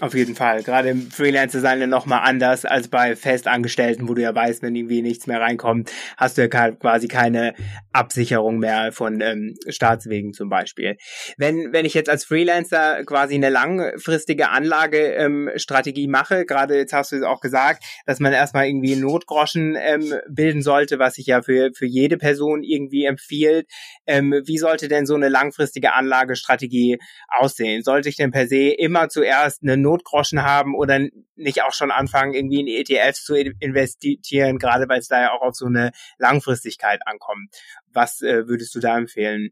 Auf 0.01 0.13
jeden 0.13 0.35
Fall. 0.35 0.65
Gerade 0.65 0.89
im 0.89 1.09
Freelancer 1.09 1.61
sein 1.61 1.79
ja 1.79 1.87
nochmal 1.87 2.23
anders 2.25 2.65
als 2.65 2.89
bei 2.89 3.15
Festangestellten, 3.15 4.09
wo 4.09 4.15
du 4.15 4.23
ja 4.23 4.35
weißt, 4.35 4.61
wenn 4.61 4.75
irgendwie 4.75 5.03
nichts 5.03 5.29
mehr 5.29 5.41
reinkommt, 5.41 5.93
hast 6.17 6.37
du 6.37 6.43
ja 6.43 6.49
quasi 6.49 7.07
keine 7.07 7.55
Absicherung 7.93 8.59
mehr 8.59 8.91
von 8.91 9.21
ähm, 9.21 9.55
Staatswegen 9.69 10.33
zum 10.33 10.49
Beispiel. 10.49 10.97
Wenn, 11.37 11.73
wenn 11.73 11.85
ich 11.85 11.95
jetzt 11.95 12.11
als 12.11 12.25
Freelancer 12.25 13.05
quasi 13.05 13.37
eine 13.37 13.51
langfristige 13.51 14.51
Anlagestrategie 14.51 16.07
ähm, 16.07 16.11
mache, 16.11 16.45
gerade 16.45 16.77
jetzt 16.77 16.93
hast 16.93 17.13
du 17.13 17.17
es 17.17 17.23
auch 17.23 17.41
gesagt, 17.41 17.85
dass 18.05 18.19
man 18.19 18.33
erstmal 18.33 18.67
irgendwie 18.67 18.97
Notgroschen 18.97 19.77
ähm, 19.79 20.13
bilden 20.29 20.63
sollte, 20.63 20.99
was 20.99 21.15
sich 21.15 21.27
ja 21.27 21.41
für, 21.41 21.71
für 21.73 21.87
jede 21.87 22.17
Person 22.17 22.65
irgendwie 22.65 23.05
empfiehlt. 23.05 23.69
Ähm, 24.09 24.43
wie 24.45 24.59
sollte 24.59 24.89
denn 24.89 25.07
so 25.07 25.15
eine 25.15 25.29
langfristige 25.29 25.93
Anlagestrategie 25.93 26.99
aussehen? 27.29 27.85
Sollte 27.85 28.09
ich 28.09 28.17
denn 28.17 28.33
per 28.33 28.49
se 28.49 28.71
immer 28.71 29.09
zuerst 29.09 29.63
eine 29.63 29.84
Notgroschen 29.85 30.43
haben 30.43 30.75
oder 30.75 30.99
nicht 31.37 31.63
auch 31.63 31.73
schon 31.73 31.91
anfangen, 31.91 32.35
irgendwie 32.35 32.61
in 32.61 32.67
ETFs 32.67 33.25
zu 33.25 33.35
investieren, 33.35 34.59
gerade 34.59 34.89
weil 34.89 34.99
es 34.99 35.09
da 35.09 35.21
ja 35.21 35.33
auch 35.33 35.43
auf 35.43 35.55
so 35.55 35.67
eine 35.67 35.93
Langfristigkeit 36.19 37.01
ankommt. 37.07 37.55
Was 37.93 38.21
äh, 38.23 38.49
würdest 38.49 38.75
du 38.75 38.81
da 38.81 38.99
empfehlen? 38.99 39.51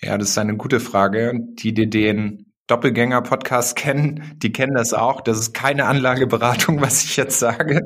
Ja, 0.00 0.16
das 0.16 0.30
ist 0.30 0.38
eine 0.38 0.56
gute 0.56 0.80
Frage, 0.80 1.34
die 1.54 1.74
dir 1.74 1.88
den 1.88 2.46
Doppelgänger-Podcast 2.66 3.76
kennen, 3.76 4.36
die 4.36 4.50
kennen 4.50 4.74
das 4.74 4.94
auch. 4.94 5.20
Das 5.20 5.38
ist 5.38 5.52
keine 5.52 5.84
Anlageberatung, 5.84 6.80
was 6.80 7.04
ich 7.04 7.16
jetzt 7.16 7.38
sage, 7.38 7.82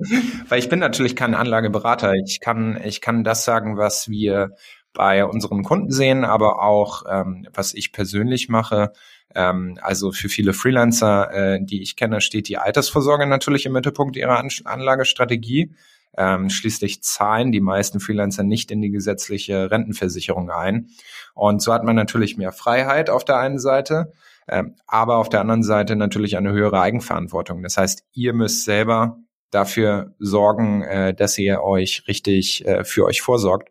weil 0.49 0.61
ich 0.61 0.69
bin 0.69 0.79
natürlich 0.79 1.17
kein 1.17 1.35
Anlageberater. 1.35 2.15
Ich 2.15 2.39
kann, 2.41 2.81
ich 2.85 3.01
kann 3.01 3.25
das 3.25 3.45
sagen, 3.45 3.77
was 3.77 4.09
wir 4.09 4.51
bei 4.93 5.25
unseren 5.25 5.65
Kunden 5.65 5.91
sehen, 5.91 6.25
aber 6.25 6.63
auch 6.63 7.05
ähm, 7.11 7.47
was 7.53 7.75
ich 7.75 7.93
persönlich 7.93 8.49
mache. 8.49 8.93
Ähm, 9.35 9.79
also 9.83 10.13
für 10.13 10.29
viele 10.29 10.53
Freelancer, 10.53 11.33
äh, 11.33 11.59
die 11.63 11.83
ich 11.83 11.97
kenne, 11.97 12.21
steht 12.21 12.49
die 12.49 12.59
Altersvorsorge 12.59 13.27
natürlich 13.27 13.67
im 13.67 13.73
Mittelpunkt 13.73 14.17
ihrer 14.17 14.39
An 14.39 14.49
Anlagestrategie. 14.65 15.75
Ähm, 16.17 16.51
schließlich 16.51 17.03
zahlen 17.03 17.53
die 17.53 17.61
meisten 17.61 18.01
Freelancer 18.01 18.43
nicht 18.43 18.71
in 18.71 18.81
die 18.81 18.91
gesetzliche 18.91 19.71
Rentenversicherung 19.71 20.51
ein. 20.51 20.89
Und 21.35 21.63
so 21.63 21.73
hat 21.73 21.85
man 21.85 21.95
natürlich 21.95 22.37
mehr 22.37 22.53
Freiheit 22.53 23.11
auf 23.11 23.25
der 23.25 23.39
einen 23.39 23.59
Seite, 23.59 24.13
ähm, 24.49 24.75
aber 24.87 25.19
auf 25.19 25.29
der 25.29 25.41
anderen 25.41 25.63
Seite 25.63 25.95
natürlich 25.95 26.37
eine 26.37 26.51
höhere 26.51 26.81
Eigenverantwortung. 26.81 27.63
Das 27.63 27.77
heißt, 27.77 28.05
ihr 28.15 28.33
müsst 28.33 28.65
selber 28.65 29.19
dafür 29.51 30.15
sorgen, 30.19 30.83
äh, 30.83 31.15
dass 31.15 31.39
ihr 31.39 31.63
euch 31.63 32.05
richtig 32.09 32.67
äh, 32.67 32.85
für 32.85 33.05
euch 33.05 33.21
vorsorgt. 33.21 33.69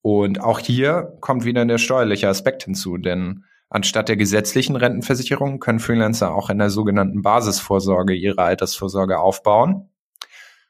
Und 0.00 0.40
auch 0.40 0.58
hier 0.58 1.16
kommt 1.20 1.44
wieder 1.44 1.64
der 1.64 1.78
steuerliche 1.78 2.28
Aspekt 2.28 2.64
hinzu, 2.64 2.98
denn 2.98 3.44
anstatt 3.72 4.08
der 4.08 4.16
gesetzlichen 4.16 4.76
Rentenversicherung 4.76 5.58
können 5.58 5.80
Freelancer 5.80 6.34
auch 6.34 6.50
in 6.50 6.58
der 6.58 6.70
sogenannten 6.70 7.22
Basisvorsorge 7.22 8.14
ihre 8.14 8.42
Altersvorsorge 8.42 9.18
aufbauen. 9.18 9.88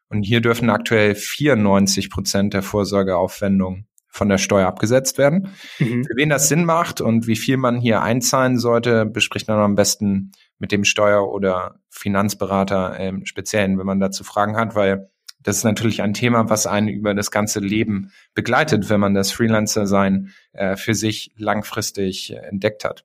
Und 0.09 0.23
hier 0.23 0.41
dürfen 0.41 0.71
aktuell 0.71 1.15
94 1.15 2.11
Prozent 2.11 2.55
der 2.55 2.63
Vorsorgeaufwendungen 2.63 3.87
von 4.09 4.29
der 4.29 4.37
Steuer 4.39 4.69
abgesetzt 4.69 5.17
werden. 5.17 5.49
Mhm. 5.79 6.05
Für 6.05 6.17
wen 6.17 6.29
das 6.29 6.49
Sinn 6.49 6.65
macht 6.65 7.01
und 7.01 7.27
wie 7.27 7.37
viel 7.37 7.57
man 7.57 7.81
hier 7.81 8.03
einzahlen 8.03 8.59
sollte, 8.59 9.07
bespricht 9.07 9.49
man 9.49 9.59
am 9.59 9.75
besten 9.75 10.33
mit 10.59 10.71
dem 10.71 10.85
Steuer- 10.85 11.33
oder 11.33 11.81
Finanzberater 11.89 12.99
im 13.01 13.25
Speziellen, 13.25 13.79
wenn 13.79 13.87
man 13.87 14.01
dazu 14.01 14.23
Fragen 14.23 14.57
hat, 14.57 14.75
weil 14.75 15.11
das 15.43 15.59
ist 15.59 15.65
natürlich 15.65 16.03
ein 16.03 16.15
Thema, 16.15 16.49
was 16.49 16.67
einen 16.67 16.89
über 16.89 17.15
das 17.15 17.31
ganze 17.31 17.61
Leben 17.61 18.13
begleitet, 18.35 18.91
wenn 18.91 19.01
man 19.01 19.15
das 19.15 19.33
Freelancer-Sein 19.33 20.33
äh, 20.53 20.77
für 20.77 20.95
sich 20.95 21.33
langfristig 21.37 22.33
entdeckt 22.33 22.85
hat. 22.85 23.05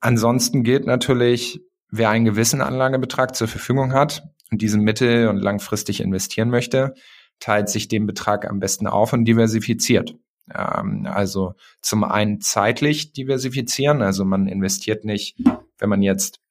Ansonsten 0.00 0.64
gilt 0.64 0.86
natürlich, 0.86 1.60
wer 1.90 2.10
einen 2.10 2.24
gewissen 2.24 2.60
Anlagebetrag 2.60 3.34
zur 3.34 3.48
Verfügung 3.48 3.92
hat 3.92 4.24
und 4.50 4.60
diesen 4.60 4.82
mittel- 4.82 5.28
und 5.28 5.36
langfristig 5.36 6.00
investieren 6.00 6.50
möchte, 6.50 6.94
teilt 7.40 7.68
sich 7.68 7.88
den 7.88 8.06
Betrag 8.06 8.48
am 8.48 8.60
besten 8.60 8.86
auf 8.86 9.12
und 9.12 9.24
diversifiziert. 9.24 10.16
Ähm, 10.54 11.06
also 11.06 11.54
zum 11.80 12.04
einen 12.04 12.40
zeitlich 12.40 13.12
diversifizieren, 13.12 14.02
also 14.02 14.24
man 14.24 14.46
investiert 14.46 15.04
nicht, 15.04 15.36
wenn 15.78 15.88
man 15.88 16.02
jetzt 16.02 16.41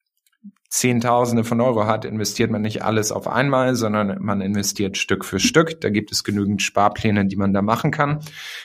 Zehntausende 0.72 1.44
von 1.44 1.60
Euro 1.60 1.86
hat, 1.86 2.06
investiert 2.06 2.50
man 2.50 2.62
nicht 2.62 2.82
alles 2.82 3.12
auf 3.12 3.28
einmal, 3.28 3.76
sondern 3.76 4.24
man 4.24 4.40
investiert 4.40 4.98
Stück 4.98 5.26
für 5.26 5.38
Stück. 5.38 5.82
Da 5.82 5.90
gibt 5.90 6.14
es 6.14 6.24
genügend 6.24 6.62
Sparpläne, 6.62 7.26
die 7.26 7.36
man 7.36 7.54
da 7.54 7.62
machen 7.62 7.92
kann. 7.92 8.20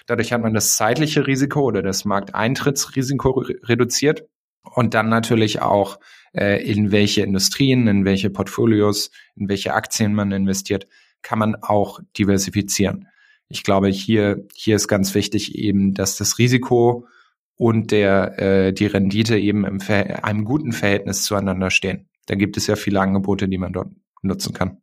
Dadurch 0.06 0.32
hat 0.32 0.40
man 0.40 0.54
das 0.54 0.76
zeitliche 0.76 1.26
Risiko 1.26 1.62
oder 1.62 1.82
das 1.82 2.04
Markteintrittsrisiko 2.04 3.44
reduziert 3.64 4.22
und 4.62 4.94
dann 4.94 5.08
natürlich 5.08 5.60
auch, 5.60 5.98
äh, 6.32 6.64
in 6.64 6.92
welche 6.92 7.22
Industrien, 7.22 7.88
in 7.88 8.04
welche 8.04 8.30
Portfolios, 8.30 9.10
in 9.34 9.48
welche 9.48 9.74
Aktien 9.74 10.14
man 10.14 10.30
investiert, 10.30 10.86
kann 11.22 11.40
man 11.40 11.56
auch 11.56 11.98
diversifizieren. 12.16 13.08
Ich 13.48 13.64
glaube, 13.64 13.88
hier, 13.88 14.46
hier 14.54 14.76
ist 14.76 14.86
ganz 14.86 15.12
wichtig 15.16 15.56
eben, 15.56 15.92
dass 15.92 16.16
das 16.16 16.38
Risiko 16.38 17.08
und 17.56 17.90
der 17.90 18.38
äh, 18.38 18.72
die 18.72 18.86
Rendite 18.86 19.38
eben 19.38 19.64
im 19.64 19.80
einem 19.80 20.44
guten 20.44 20.72
Verhältnis 20.72 21.24
zueinander 21.24 21.70
stehen. 21.70 22.08
Da 22.26 22.34
gibt 22.34 22.56
es 22.56 22.66
ja 22.66 22.76
viele 22.76 23.00
Angebote, 23.00 23.48
die 23.48 23.58
man 23.58 23.72
dort 23.72 23.88
nutzen 24.22 24.52
kann. 24.52 24.78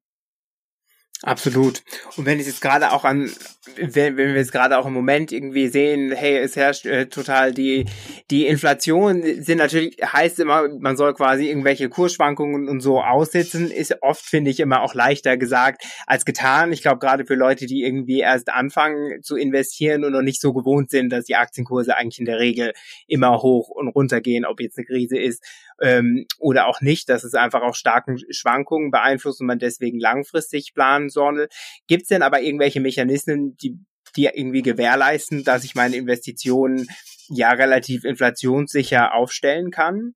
Absolut. 1.25 1.83
Und 2.17 2.25
wenn 2.25 2.37
es 2.37 2.47
jetzt 2.47 2.59
gerade 2.59 2.91
auch 2.91 3.05
an, 3.05 3.31
wenn, 3.77 4.17
wenn 4.17 4.33
wir 4.33 4.35
jetzt 4.35 4.51
gerade 4.51 4.77
auch 4.77 4.85
im 4.85 4.91
Moment 4.91 5.31
irgendwie 5.31 5.69
sehen, 5.69 6.11
hey, 6.11 6.37
es 6.37 6.57
herrscht 6.57 6.85
äh, 6.85 7.05
total 7.05 7.53
die, 7.53 7.85
die 8.29 8.45
Inflation 8.45 9.23
sind 9.41 9.59
natürlich, 9.59 9.95
heißt 10.03 10.41
immer, 10.41 10.67
man 10.67 10.97
soll 10.97 11.13
quasi 11.13 11.47
irgendwelche 11.47 11.87
Kursschwankungen 11.87 12.67
und 12.67 12.81
so 12.81 13.01
aussitzen, 13.01 13.71
ist 13.71 13.95
oft, 14.01 14.25
finde 14.25 14.51
ich, 14.51 14.59
immer 14.59 14.81
auch 14.81 14.95
leichter 14.95 15.37
gesagt 15.37 15.85
als 16.07 16.25
getan. 16.25 16.73
Ich 16.73 16.81
glaube, 16.81 16.99
gerade 16.99 17.25
für 17.25 17.35
Leute, 17.35 17.67
die 17.67 17.83
irgendwie 17.83 18.19
erst 18.19 18.49
anfangen 18.49 19.21
zu 19.23 19.37
investieren 19.37 20.03
und 20.03 20.11
noch 20.11 20.23
nicht 20.23 20.41
so 20.41 20.51
gewohnt 20.51 20.89
sind, 20.89 21.09
dass 21.09 21.23
die 21.23 21.37
Aktienkurse 21.37 21.95
eigentlich 21.95 22.19
in 22.19 22.25
der 22.25 22.39
Regel 22.39 22.73
immer 23.07 23.41
hoch 23.41 23.69
und 23.69 23.87
runter 23.87 24.19
gehen, 24.19 24.43
ob 24.43 24.59
jetzt 24.59 24.77
eine 24.77 24.85
Krise 24.87 25.17
ist 25.17 25.41
ähm, 25.81 26.25
oder 26.39 26.67
auch 26.67 26.81
nicht, 26.81 27.09
dass 27.09 27.23
es 27.23 27.33
einfach 27.33 27.61
auch 27.61 27.75
starken 27.75 28.17
Schwankungen 28.29 28.91
beeinflusst 28.91 29.41
und 29.41 29.47
man 29.47 29.59
deswegen 29.59 29.99
langfristig 29.99 30.73
planen 30.73 31.09
soll. 31.09 31.47
Gibt 31.87 32.03
es 32.03 32.07
denn 32.09 32.21
aber 32.21 32.41
irgendwelche 32.41 32.79
Mechanismen, 32.79 33.57
die, 33.57 33.79
die 34.15 34.25
irgendwie 34.25 34.61
gewährleisten, 34.61 35.43
dass 35.43 35.63
ich 35.63 35.75
meine 35.75 35.95
Investitionen 35.95 36.87
ja 37.29 37.49
relativ 37.51 38.03
inflationssicher 38.03 39.13
aufstellen 39.13 39.71
kann? 39.71 40.13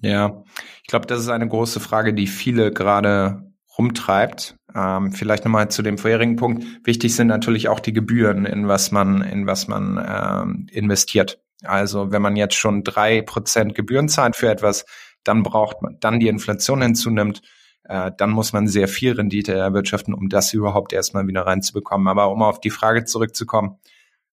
Ja, 0.00 0.44
ich 0.82 0.88
glaube, 0.88 1.06
das 1.06 1.20
ist 1.20 1.28
eine 1.28 1.48
große 1.48 1.80
Frage, 1.80 2.14
die 2.14 2.26
viele 2.26 2.72
gerade 2.72 3.48
rumtreibt. 3.78 4.56
Ähm, 4.74 5.12
vielleicht 5.12 5.44
nochmal 5.44 5.70
zu 5.70 5.82
dem 5.82 5.98
vorherigen 5.98 6.36
Punkt. 6.36 6.64
Wichtig 6.84 7.14
sind 7.14 7.28
natürlich 7.28 7.68
auch 7.68 7.80
die 7.80 7.92
Gebühren, 7.92 8.44
in 8.44 8.68
was 8.68 8.90
man, 8.90 9.22
in 9.22 9.46
was 9.46 9.68
man 9.68 10.04
ähm, 10.06 10.66
investiert. 10.70 11.40
Also 11.64 12.12
wenn 12.12 12.22
man 12.22 12.36
jetzt 12.36 12.54
schon 12.54 12.84
drei 12.84 13.22
Prozent 13.22 13.74
Gebühren 13.74 14.08
zahlt 14.08 14.36
für 14.36 14.48
etwas, 14.48 14.84
dann 15.24 15.42
braucht 15.42 15.82
man, 15.82 15.98
dann 16.00 16.20
die 16.20 16.28
Inflation 16.28 16.82
hinzunimmt, 16.82 17.42
äh, 17.84 18.12
dann 18.16 18.30
muss 18.30 18.52
man 18.52 18.68
sehr 18.68 18.88
viel 18.88 19.12
Rendite 19.12 19.54
erwirtschaften, 19.54 20.14
um 20.14 20.28
das 20.28 20.52
überhaupt 20.52 20.92
erstmal 20.92 21.26
wieder 21.26 21.42
reinzubekommen. 21.42 22.08
Aber 22.08 22.30
um 22.30 22.42
auf 22.42 22.60
die 22.60 22.70
Frage 22.70 23.04
zurückzukommen, 23.04 23.78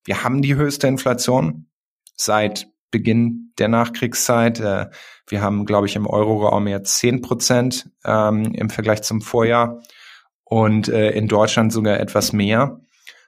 wir 0.04 0.24
haben 0.24 0.42
die 0.42 0.56
höchste 0.56 0.88
Inflation 0.88 1.68
seit 2.16 2.68
Beginn 2.92 3.54
der 3.58 3.68
Nachkriegszeit. 3.68 4.60
Äh, 4.60 4.90
wir 5.28 5.42
haben, 5.42 5.66
glaube 5.66 5.88
ich, 5.88 5.96
im 5.96 6.08
Euroraum 6.08 6.68
jetzt 6.68 6.98
zehn 6.98 7.22
Prozent 7.22 7.90
ähm, 8.06 8.54
im 8.54 8.70
Vergleich 8.70 9.02
zum 9.02 9.22
Vorjahr 9.22 9.82
und 10.44 10.88
äh, 10.88 11.12
in 11.12 11.28
Deutschland 11.28 11.74
sogar 11.74 12.00
etwas 12.00 12.32
mehr. 12.32 12.80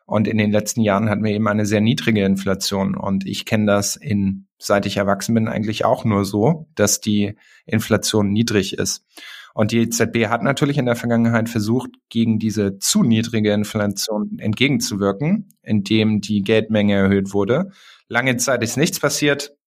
Und 0.08 0.26
in 0.30 0.38
den 0.38 0.54
letzten 0.54 0.82
Jahren 0.82 1.10
hatten 1.10 1.26
wir 1.26 1.34
eben 1.34 1.50
eine 1.50 1.66
sehr 1.66 1.82
niedrige 1.82 2.24
Inflation. 2.24 2.96
Und 2.96 3.28
ich 3.28 3.46
kenne 3.46 3.66
das 3.66 3.98
in, 3.98 4.48
seit 4.58 4.86
ich 4.86 4.96
erwachsen 4.96 5.36
bin, 5.36 5.50
eigentlich 5.50 5.84
auch 5.84 6.06
nur 6.06 6.24
so, 6.24 6.70
dass 6.76 7.02
die 7.02 7.36
Inflation 7.66 8.32
niedrig 8.32 8.78
ist. 8.78 9.06
Und 9.54 9.74
die 9.74 9.80
EZB 9.80 10.28
hat 10.30 10.44
natürlich 10.44 10.78
in 10.78 10.86
der 10.86 10.96
Vergangenheit 10.96 11.50
versucht, 11.50 11.90
gegen 12.08 12.40
diese 12.40 12.80
zu 12.80 13.04
niedrige 13.04 13.52
Inflation 13.52 14.38
entgegenzuwirken, 14.40 15.50
indem 15.62 16.22
die 16.22 16.42
Geldmenge 16.42 16.94
erhöht 16.94 17.34
wurde. 17.34 17.72
Lange 18.08 18.38
Zeit 18.38 18.64
ist 18.64 18.78
nichts 18.78 19.02
passiert. 19.02 19.58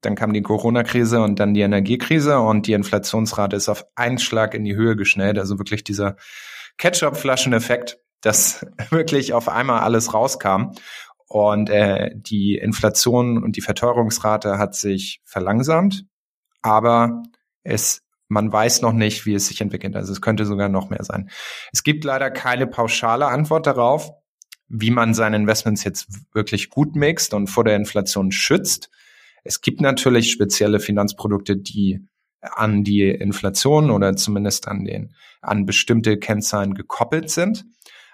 Dann 0.00 0.14
kam 0.14 0.32
die 0.32 0.42
Corona-Krise 0.42 1.20
und 1.20 1.40
dann 1.40 1.52
die 1.52 1.60
Energiekrise 1.60 2.38
und 2.38 2.66
die 2.66 2.72
Inflationsrate 2.72 3.56
ist 3.56 3.68
auf 3.68 3.84
einen 3.96 4.18
Schlag 4.18 4.54
in 4.54 4.64
die 4.64 4.76
Höhe 4.76 4.96
geschnellt. 4.96 5.38
Also 5.38 5.58
wirklich 5.58 5.84
dieser 5.84 6.16
Ketchup-Flaschen-Effekt 6.78 7.98
dass 8.24 8.66
wirklich 8.90 9.32
auf 9.32 9.48
einmal 9.48 9.80
alles 9.80 10.14
rauskam. 10.14 10.72
Und 11.26 11.70
äh, 11.70 12.10
die 12.14 12.56
Inflation 12.56 13.42
und 13.42 13.56
die 13.56 13.60
Verteuerungsrate 13.60 14.58
hat 14.58 14.74
sich 14.74 15.20
verlangsamt, 15.24 16.04
aber 16.62 17.22
es 17.62 18.04
man 18.28 18.50
weiß 18.50 18.80
noch 18.82 18.92
nicht, 18.92 19.26
wie 19.26 19.34
es 19.34 19.46
sich 19.46 19.60
entwickelt. 19.60 19.96
Also 19.96 20.12
es 20.12 20.20
könnte 20.20 20.46
sogar 20.46 20.68
noch 20.68 20.90
mehr 20.90 21.04
sein. 21.04 21.30
Es 21.72 21.82
gibt 21.82 22.04
leider 22.04 22.30
keine 22.30 22.66
pauschale 22.66 23.26
Antwort 23.26 23.66
darauf, 23.66 24.12
wie 24.68 24.90
man 24.90 25.14
seine 25.14 25.36
Investments 25.36 25.84
jetzt 25.84 26.08
wirklich 26.32 26.70
gut 26.70 26.96
mixt 26.96 27.34
und 27.34 27.48
vor 27.48 27.64
der 27.64 27.76
Inflation 27.76 28.32
schützt. 28.32 28.90
Es 29.44 29.60
gibt 29.60 29.80
natürlich 29.80 30.30
spezielle 30.32 30.80
Finanzprodukte, 30.80 31.56
die 31.56 32.00
an 32.40 32.82
die 32.82 33.08
Inflation 33.08 33.90
oder 33.90 34.16
zumindest 34.16 34.68
an 34.68 34.84
den 34.84 35.14
an 35.40 35.66
bestimmte 35.66 36.18
Kennzahlen 36.18 36.74
gekoppelt 36.74 37.30
sind. 37.30 37.66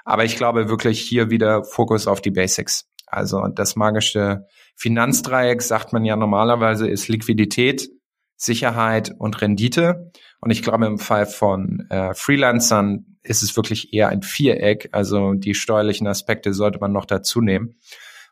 Aber 0.04 0.24
ich 0.24 0.36
glaube 0.36 0.68
wirklich 0.68 1.00
hier 1.00 1.30
wieder 1.30 1.64
Fokus 1.64 2.06
auf 2.06 2.20
die 2.20 2.30
Basics. 2.30 2.86
Also 3.06 3.46
das 3.48 3.76
magische 3.76 4.46
Finanzdreieck, 4.76 5.62
sagt 5.62 5.92
man 5.92 6.04
ja 6.04 6.16
normalerweise, 6.16 6.88
ist 6.88 7.08
Liquidität, 7.08 7.90
Sicherheit 8.36 9.12
und 9.18 9.40
Rendite. 9.42 10.12
Und 10.40 10.50
ich 10.50 10.62
glaube, 10.62 10.86
im 10.86 10.98
Fall 10.98 11.26
von 11.26 11.86
äh, 11.90 12.14
Freelancern 12.14 13.18
ist 13.22 13.42
es 13.42 13.54
wirklich 13.56 13.92
eher 13.92 14.08
ein 14.08 14.22
Viereck. 14.22 14.88
Also 14.92 15.34
die 15.34 15.54
steuerlichen 15.54 16.06
Aspekte 16.06 16.54
sollte 16.54 16.78
man 16.78 16.92
noch 16.92 17.04
dazu 17.04 17.40
nehmen. 17.40 17.74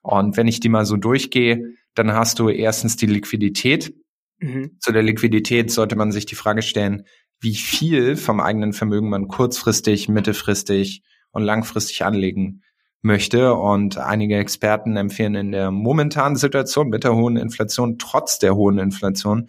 Und 0.02 0.36
wenn 0.36 0.48
ich 0.48 0.60
die 0.60 0.70
mal 0.70 0.86
so 0.86 0.96
durchgehe, 0.96 1.74
dann 1.94 2.12
hast 2.12 2.38
du 2.38 2.48
erstens 2.48 2.96
die 2.96 3.06
Liquidität. 3.06 3.92
Mhm. 4.38 4.76
Zu 4.80 4.92
der 4.92 5.02
Liquidität 5.02 5.70
sollte 5.70 5.96
man 5.96 6.12
sich 6.12 6.24
die 6.24 6.36
Frage 6.36 6.62
stellen, 6.62 7.04
wie 7.40 7.54
viel 7.54 8.16
vom 8.16 8.40
eigenen 8.40 8.72
Vermögen 8.72 9.10
man 9.10 9.28
kurzfristig, 9.28 10.08
mittelfristig 10.08 11.02
und 11.32 11.42
langfristig 11.42 12.04
anlegen 12.04 12.62
möchte. 13.02 13.54
Und 13.54 13.98
einige 13.98 14.38
Experten 14.38 14.96
empfehlen 14.96 15.34
in 15.34 15.52
der 15.52 15.70
momentanen 15.70 16.36
Situation 16.36 16.88
mit 16.88 17.04
der 17.04 17.14
hohen 17.14 17.36
Inflation, 17.36 17.98
trotz 17.98 18.38
der 18.38 18.54
hohen 18.56 18.78
Inflation, 18.78 19.48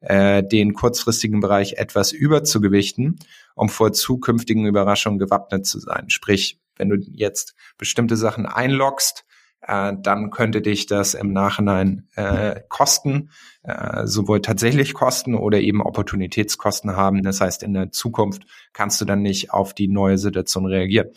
äh, 0.00 0.42
den 0.42 0.74
kurzfristigen 0.74 1.40
Bereich 1.40 1.74
etwas 1.74 2.12
überzugewichten, 2.12 3.18
um 3.54 3.68
vor 3.68 3.92
zukünftigen 3.92 4.66
Überraschungen 4.66 5.18
gewappnet 5.18 5.66
zu 5.66 5.80
sein. 5.80 6.10
Sprich, 6.10 6.60
wenn 6.76 6.88
du 6.88 6.96
jetzt 6.96 7.54
bestimmte 7.76 8.16
Sachen 8.16 8.46
einloggst, 8.46 9.24
äh, 9.68 9.92
dann 10.00 10.30
könnte 10.30 10.62
dich 10.62 10.86
das 10.86 11.14
im 11.14 11.32
Nachhinein 11.32 12.08
äh, 12.16 12.60
kosten, 12.68 13.30
äh, 13.62 14.06
sowohl 14.06 14.40
tatsächlich 14.40 14.94
Kosten 14.94 15.34
oder 15.34 15.60
eben 15.60 15.82
Opportunitätskosten 15.82 16.96
haben. 16.96 17.22
Das 17.22 17.40
heißt, 17.40 17.62
in 17.62 17.74
der 17.74 17.92
Zukunft 17.92 18.44
kannst 18.72 19.00
du 19.00 19.04
dann 19.04 19.22
nicht 19.22 19.52
auf 19.52 19.74
die 19.74 19.88
neue 19.88 20.16
Situation 20.18 20.66
reagieren. 20.66 21.08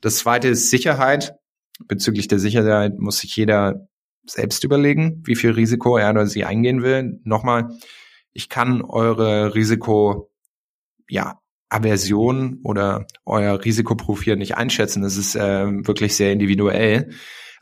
Das 0.00 0.16
zweite 0.16 0.48
ist 0.48 0.70
Sicherheit. 0.70 1.36
Bezüglich 1.86 2.28
der 2.28 2.38
Sicherheit 2.38 2.98
muss 2.98 3.18
sich 3.18 3.34
jeder 3.36 3.88
selbst 4.26 4.64
überlegen, 4.64 5.22
wie 5.24 5.36
viel 5.36 5.52
Risiko 5.52 5.96
er 5.96 6.10
oder 6.10 6.26
sie 6.26 6.44
eingehen 6.44 6.82
will. 6.82 7.20
Nochmal, 7.24 7.68
ich 8.32 8.48
kann 8.48 8.82
eure 8.82 9.54
Risiko, 9.54 10.30
ja, 11.08 11.38
Aversion 11.68 12.60
oder 12.62 13.06
euer 13.24 13.64
Risikoprofil 13.64 14.36
nicht 14.36 14.56
einschätzen. 14.56 15.02
Das 15.02 15.16
ist 15.16 15.34
äh, 15.36 15.66
wirklich 15.86 16.16
sehr 16.16 16.32
individuell. 16.32 17.10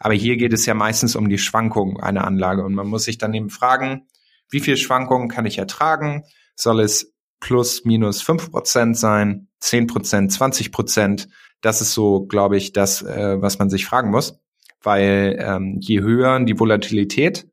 Aber 0.04 0.14
hier 0.14 0.36
geht 0.36 0.52
es 0.52 0.66
ja 0.66 0.74
meistens 0.74 1.14
um 1.14 1.28
die 1.28 1.38
Schwankungen 1.38 2.00
einer 2.00 2.26
Anlage 2.26 2.64
und 2.64 2.74
man 2.74 2.88
muss 2.88 3.04
sich 3.04 3.18
dann 3.18 3.32
eben 3.34 3.50
fragen, 3.50 4.08
wie 4.50 4.58
viel 4.58 4.76
Schwankungen 4.76 5.28
kann 5.28 5.46
ich 5.46 5.58
ertragen? 5.58 6.24
Soll 6.56 6.80
es 6.80 7.14
plus 7.38 7.84
minus 7.84 8.20
fünf 8.20 8.50
Prozent 8.50 8.96
sein, 8.96 9.46
zehn 9.60 9.86
Prozent, 9.86 10.32
zwanzig 10.32 10.72
Prozent? 10.72 11.28
Das 11.60 11.80
ist 11.80 11.94
so, 11.94 12.26
glaube 12.26 12.56
ich, 12.56 12.72
das, 12.72 13.02
äh, 13.02 13.40
was 13.40 13.60
man 13.60 13.70
sich 13.70 13.86
fragen 13.86 14.10
muss, 14.10 14.40
weil 14.82 15.36
ähm, 15.38 15.76
je 15.80 16.00
höher 16.00 16.40
die 16.40 16.58
Volatilität, 16.58 17.46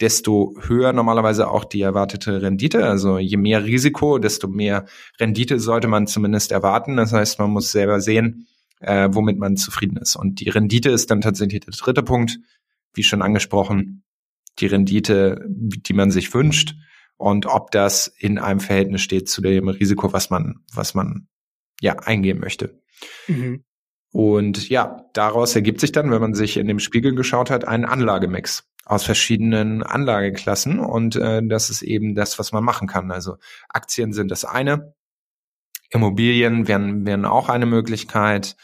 desto 0.00 0.56
höher 0.66 0.92
normalerweise 0.92 1.48
auch 1.48 1.64
die 1.64 1.82
erwartete 1.82 2.42
Rendite. 2.42 2.84
Also 2.84 3.18
je 3.18 3.36
mehr 3.36 3.62
Risiko, 3.62 4.18
desto 4.18 4.48
mehr 4.48 4.86
Rendite 5.20 5.60
sollte 5.60 5.86
man 5.86 6.08
zumindest 6.08 6.50
erwarten. 6.50 6.96
Das 6.96 7.12
heißt, 7.12 7.38
man 7.38 7.50
muss 7.50 7.70
selber 7.70 8.00
sehen, 8.00 8.48
äh, 8.82 9.08
womit 9.12 9.38
man 9.38 9.56
zufrieden 9.56 9.96
ist. 9.96 10.16
Und 10.16 10.40
die 10.40 10.48
Rendite 10.48 10.90
ist 10.90 11.10
dann 11.10 11.20
tatsächlich 11.20 11.60
der 11.60 11.72
dritte 11.72 12.02
Punkt, 12.02 12.38
wie 12.94 13.02
schon 13.02 13.22
angesprochen, 13.22 14.04
die 14.58 14.66
Rendite, 14.66 15.44
die 15.48 15.94
man 15.94 16.10
sich 16.10 16.34
wünscht 16.34 16.74
und 17.16 17.46
ob 17.46 17.70
das 17.70 18.06
in 18.06 18.38
einem 18.38 18.60
Verhältnis 18.60 19.00
steht 19.00 19.28
zu 19.28 19.40
dem 19.40 19.68
Risiko, 19.68 20.12
was 20.12 20.28
man, 20.28 20.56
was 20.74 20.94
man 20.94 21.28
ja 21.80 21.94
eingehen 21.98 22.38
möchte. 22.38 22.80
Mhm. 23.28 23.64
Und 24.10 24.68
ja, 24.68 25.06
daraus 25.14 25.54
ergibt 25.54 25.80
sich 25.80 25.92
dann, 25.92 26.10
wenn 26.10 26.20
man 26.20 26.34
sich 26.34 26.58
in 26.58 26.66
dem 26.66 26.80
Spiegel 26.80 27.14
geschaut 27.14 27.50
hat, 27.50 27.66
ein 27.66 27.86
Anlagemix 27.86 28.68
aus 28.84 29.04
verschiedenen 29.04 29.82
Anlageklassen 29.82 30.80
und 30.80 31.16
äh, 31.16 31.40
das 31.46 31.70
ist 31.70 31.82
eben 31.82 32.14
das, 32.14 32.38
was 32.38 32.52
man 32.52 32.64
machen 32.64 32.88
kann. 32.88 33.10
Also 33.10 33.36
Aktien 33.68 34.12
sind 34.12 34.30
das 34.30 34.44
eine, 34.44 34.94
Immobilien 35.88 36.68
wären, 36.68 37.06
wären 37.06 37.24
auch 37.24 37.48
eine 37.48 37.66
Möglichkeit, 37.66 38.56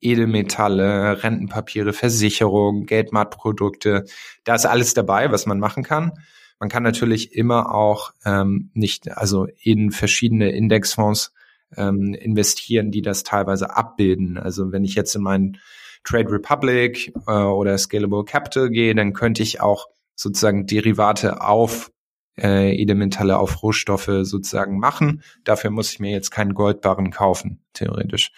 Edelmetalle, 0.00 1.22
Rentenpapiere, 1.22 1.92
Versicherung, 1.92 2.86
Geldmarktprodukte. 2.86 4.04
Da 4.44 4.54
ist 4.54 4.66
alles 4.66 4.94
dabei, 4.94 5.30
was 5.30 5.46
man 5.46 5.58
machen 5.58 5.82
kann. 5.82 6.12
Man 6.60 6.68
kann 6.68 6.82
natürlich 6.82 7.34
immer 7.34 7.74
auch 7.74 8.12
ähm, 8.24 8.70
nicht, 8.74 9.16
also 9.16 9.46
in 9.62 9.90
verschiedene 9.92 10.50
Indexfonds 10.50 11.32
ähm, 11.76 12.14
investieren, 12.14 12.90
die 12.90 13.02
das 13.02 13.22
teilweise 13.22 13.76
abbilden. 13.76 14.38
Also 14.38 14.72
wenn 14.72 14.84
ich 14.84 14.94
jetzt 14.94 15.14
in 15.14 15.22
meinen 15.22 15.58
Trade 16.04 16.32
Republic 16.32 17.12
äh, 17.26 17.32
oder 17.32 17.76
Scalable 17.78 18.24
Capital 18.24 18.70
gehe, 18.70 18.94
dann 18.94 19.12
könnte 19.12 19.42
ich 19.42 19.60
auch 19.60 19.86
sozusagen 20.14 20.66
Derivate 20.66 21.42
auf 21.42 21.92
äh, 22.36 22.74
Edelmetalle 22.74 23.38
auf 23.38 23.62
Rohstoffe 23.62 24.10
sozusagen 24.22 24.78
machen. 24.78 25.22
Dafür 25.44 25.70
muss 25.70 25.92
ich 25.92 26.00
mir 26.00 26.10
jetzt 26.10 26.30
keinen 26.30 26.54
Goldbarren 26.54 27.10
kaufen, 27.10 27.60
theoretisch. 27.72 28.32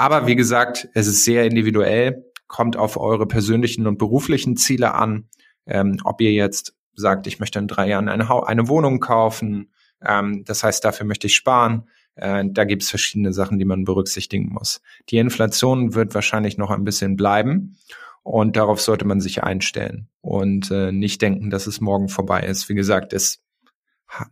Aber 0.00 0.26
wie 0.26 0.34
gesagt, 0.34 0.88
es 0.94 1.06
ist 1.06 1.26
sehr 1.26 1.44
individuell, 1.44 2.24
kommt 2.46 2.78
auf 2.78 2.96
eure 2.96 3.26
persönlichen 3.26 3.86
und 3.86 3.98
beruflichen 3.98 4.56
Ziele 4.56 4.94
an. 4.94 5.28
Ähm, 5.66 5.98
ob 6.04 6.22
ihr 6.22 6.32
jetzt 6.32 6.74
sagt, 6.94 7.26
ich 7.26 7.38
möchte 7.38 7.58
in 7.58 7.68
drei 7.68 7.88
Jahren 7.88 8.08
eine, 8.08 8.30
eine 8.46 8.68
Wohnung 8.68 9.00
kaufen, 9.00 9.70
ähm, 10.02 10.42
das 10.46 10.64
heißt, 10.64 10.82
dafür 10.86 11.04
möchte 11.04 11.26
ich 11.26 11.36
sparen. 11.36 11.86
Äh, 12.14 12.44
da 12.48 12.64
gibt 12.64 12.82
es 12.82 12.88
verschiedene 12.88 13.34
Sachen, 13.34 13.58
die 13.58 13.66
man 13.66 13.84
berücksichtigen 13.84 14.48
muss. 14.48 14.80
Die 15.10 15.18
Inflation 15.18 15.94
wird 15.94 16.14
wahrscheinlich 16.14 16.56
noch 16.56 16.70
ein 16.70 16.84
bisschen 16.84 17.16
bleiben 17.16 17.76
und 18.22 18.56
darauf 18.56 18.80
sollte 18.80 19.04
man 19.04 19.20
sich 19.20 19.44
einstellen 19.44 20.08
und 20.22 20.70
äh, 20.70 20.92
nicht 20.92 21.20
denken, 21.20 21.50
dass 21.50 21.66
es 21.66 21.82
morgen 21.82 22.08
vorbei 22.08 22.40
ist. 22.44 22.70
Wie 22.70 22.74
gesagt, 22.74 23.12
es 23.12 23.44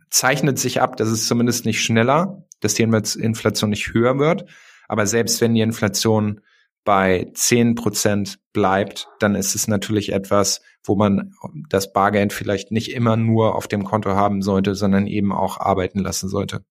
zeichnet 0.09 0.57
sich 0.57 0.81
ab, 0.81 0.97
dass 0.97 1.09
es 1.09 1.27
zumindest 1.27 1.67
nicht 1.67 1.83
schneller, 1.83 2.43
dass 2.59 2.73
die 2.73 2.81
Inflation 2.81 3.69
nicht 3.69 3.93
höher 3.93 4.17
wird. 4.17 4.45
Aber 4.89 5.07
selbst 5.07 5.39
wenn 5.39 5.53
die 5.53 5.61
Inflation 5.61 6.41
bei 6.83 7.31
zehn 7.35 7.75
Prozent 7.75 8.39
bleibt, 8.51 9.07
dann 9.19 9.35
ist 9.35 9.55
es 9.55 9.67
natürlich 9.67 10.11
etwas, 10.11 10.61
wo 10.83 10.95
man 10.95 11.33
das 11.69 11.93
Bargeld 11.93 12.33
vielleicht 12.33 12.71
nicht 12.71 12.91
immer 12.91 13.15
nur 13.15 13.55
auf 13.55 13.67
dem 13.67 13.85
Konto 13.85 14.11
haben 14.11 14.41
sollte, 14.41 14.75
sondern 14.75 15.07
eben 15.07 15.31
auch 15.31 15.59
arbeiten 15.59 15.99
lassen 15.99 16.27
sollte. 16.27 16.65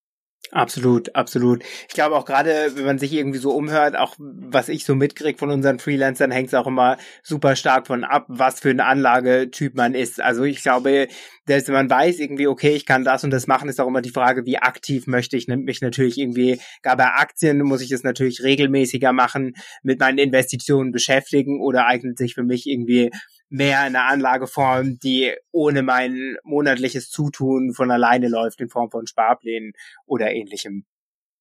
Absolut, 0.51 1.15
absolut. 1.15 1.63
Ich 1.89 1.95
glaube 1.95 2.17
auch 2.17 2.25
gerade, 2.25 2.71
wenn 2.75 2.87
man 2.87 2.99
sich 2.99 3.13
irgendwie 3.13 3.39
so 3.39 3.51
umhört, 3.51 3.97
auch 3.97 4.15
was 4.19 4.71
ich 4.71 4.87
so 4.87 4.95
mitkriege 4.95 5.37
von 5.37 5.51
unseren 5.51 5.79
Freelancern, 5.79 6.31
hängt 6.31 6.49
es 6.49 6.55
auch 6.55 6.67
immer 6.67 6.97
super 7.23 7.55
stark 7.55 7.87
von 7.87 8.03
ab, 8.03 8.25
was 8.29 8.61
für 8.61 8.71
ein 8.71 8.81
Anlagetyp 8.81 9.75
man 9.75 9.95
ist. 9.95 10.23
Also 10.23 10.45
ich 10.45 10.63
glaube, 10.63 11.09
dass 11.47 11.69
man 11.69 11.91
weiß 11.91 12.19
irgendwie, 12.19 12.47
okay, 12.47 12.71
ich 12.71 12.87
kann 12.87 13.05
das 13.05 13.25
und 13.25 13.31
das 13.31 13.47
machen, 13.47 13.69
ist 13.69 13.79
auch 13.79 13.87
immer 13.89 14.01
die 14.01 14.09
Frage, 14.11 14.47
wie 14.47 14.57
aktiv 14.59 15.07
möchte 15.07 15.37
ich 15.37 15.49
mich 15.49 15.83
natürlich 15.83 16.17
irgendwie, 16.17 16.59
gar 16.83 16.97
bei 16.97 17.07
Aktien 17.09 17.59
muss 17.63 17.83
ich 17.83 17.91
es 17.93 18.03
natürlich 18.03 18.43
regelmäßiger 18.43 19.13
machen, 19.13 19.53
mit 19.83 20.01
meinen 20.01 20.17
Investitionen 20.19 20.93
beschäftigen 20.93 21.61
oder 21.61 21.87
eignet 21.87 22.17
sich 22.17 22.33
für 22.35 22.43
mich 22.45 22.67
irgendwie 22.67 23.11
mehr 23.49 23.81
eine 23.81 24.05
Anlageform, 24.05 24.99
die 24.99 25.35
ohne 25.53 25.83
mein 25.83 26.37
monatliches 26.43 27.11
Zutun 27.11 27.73
von 27.73 27.91
alleine 27.91 28.29
läuft 28.29 28.61
in 28.61 28.69
Form 28.69 28.91
von 28.91 29.07
Sparplänen 29.07 29.73
oder 30.07 30.31
ähnlichem. 30.33 30.85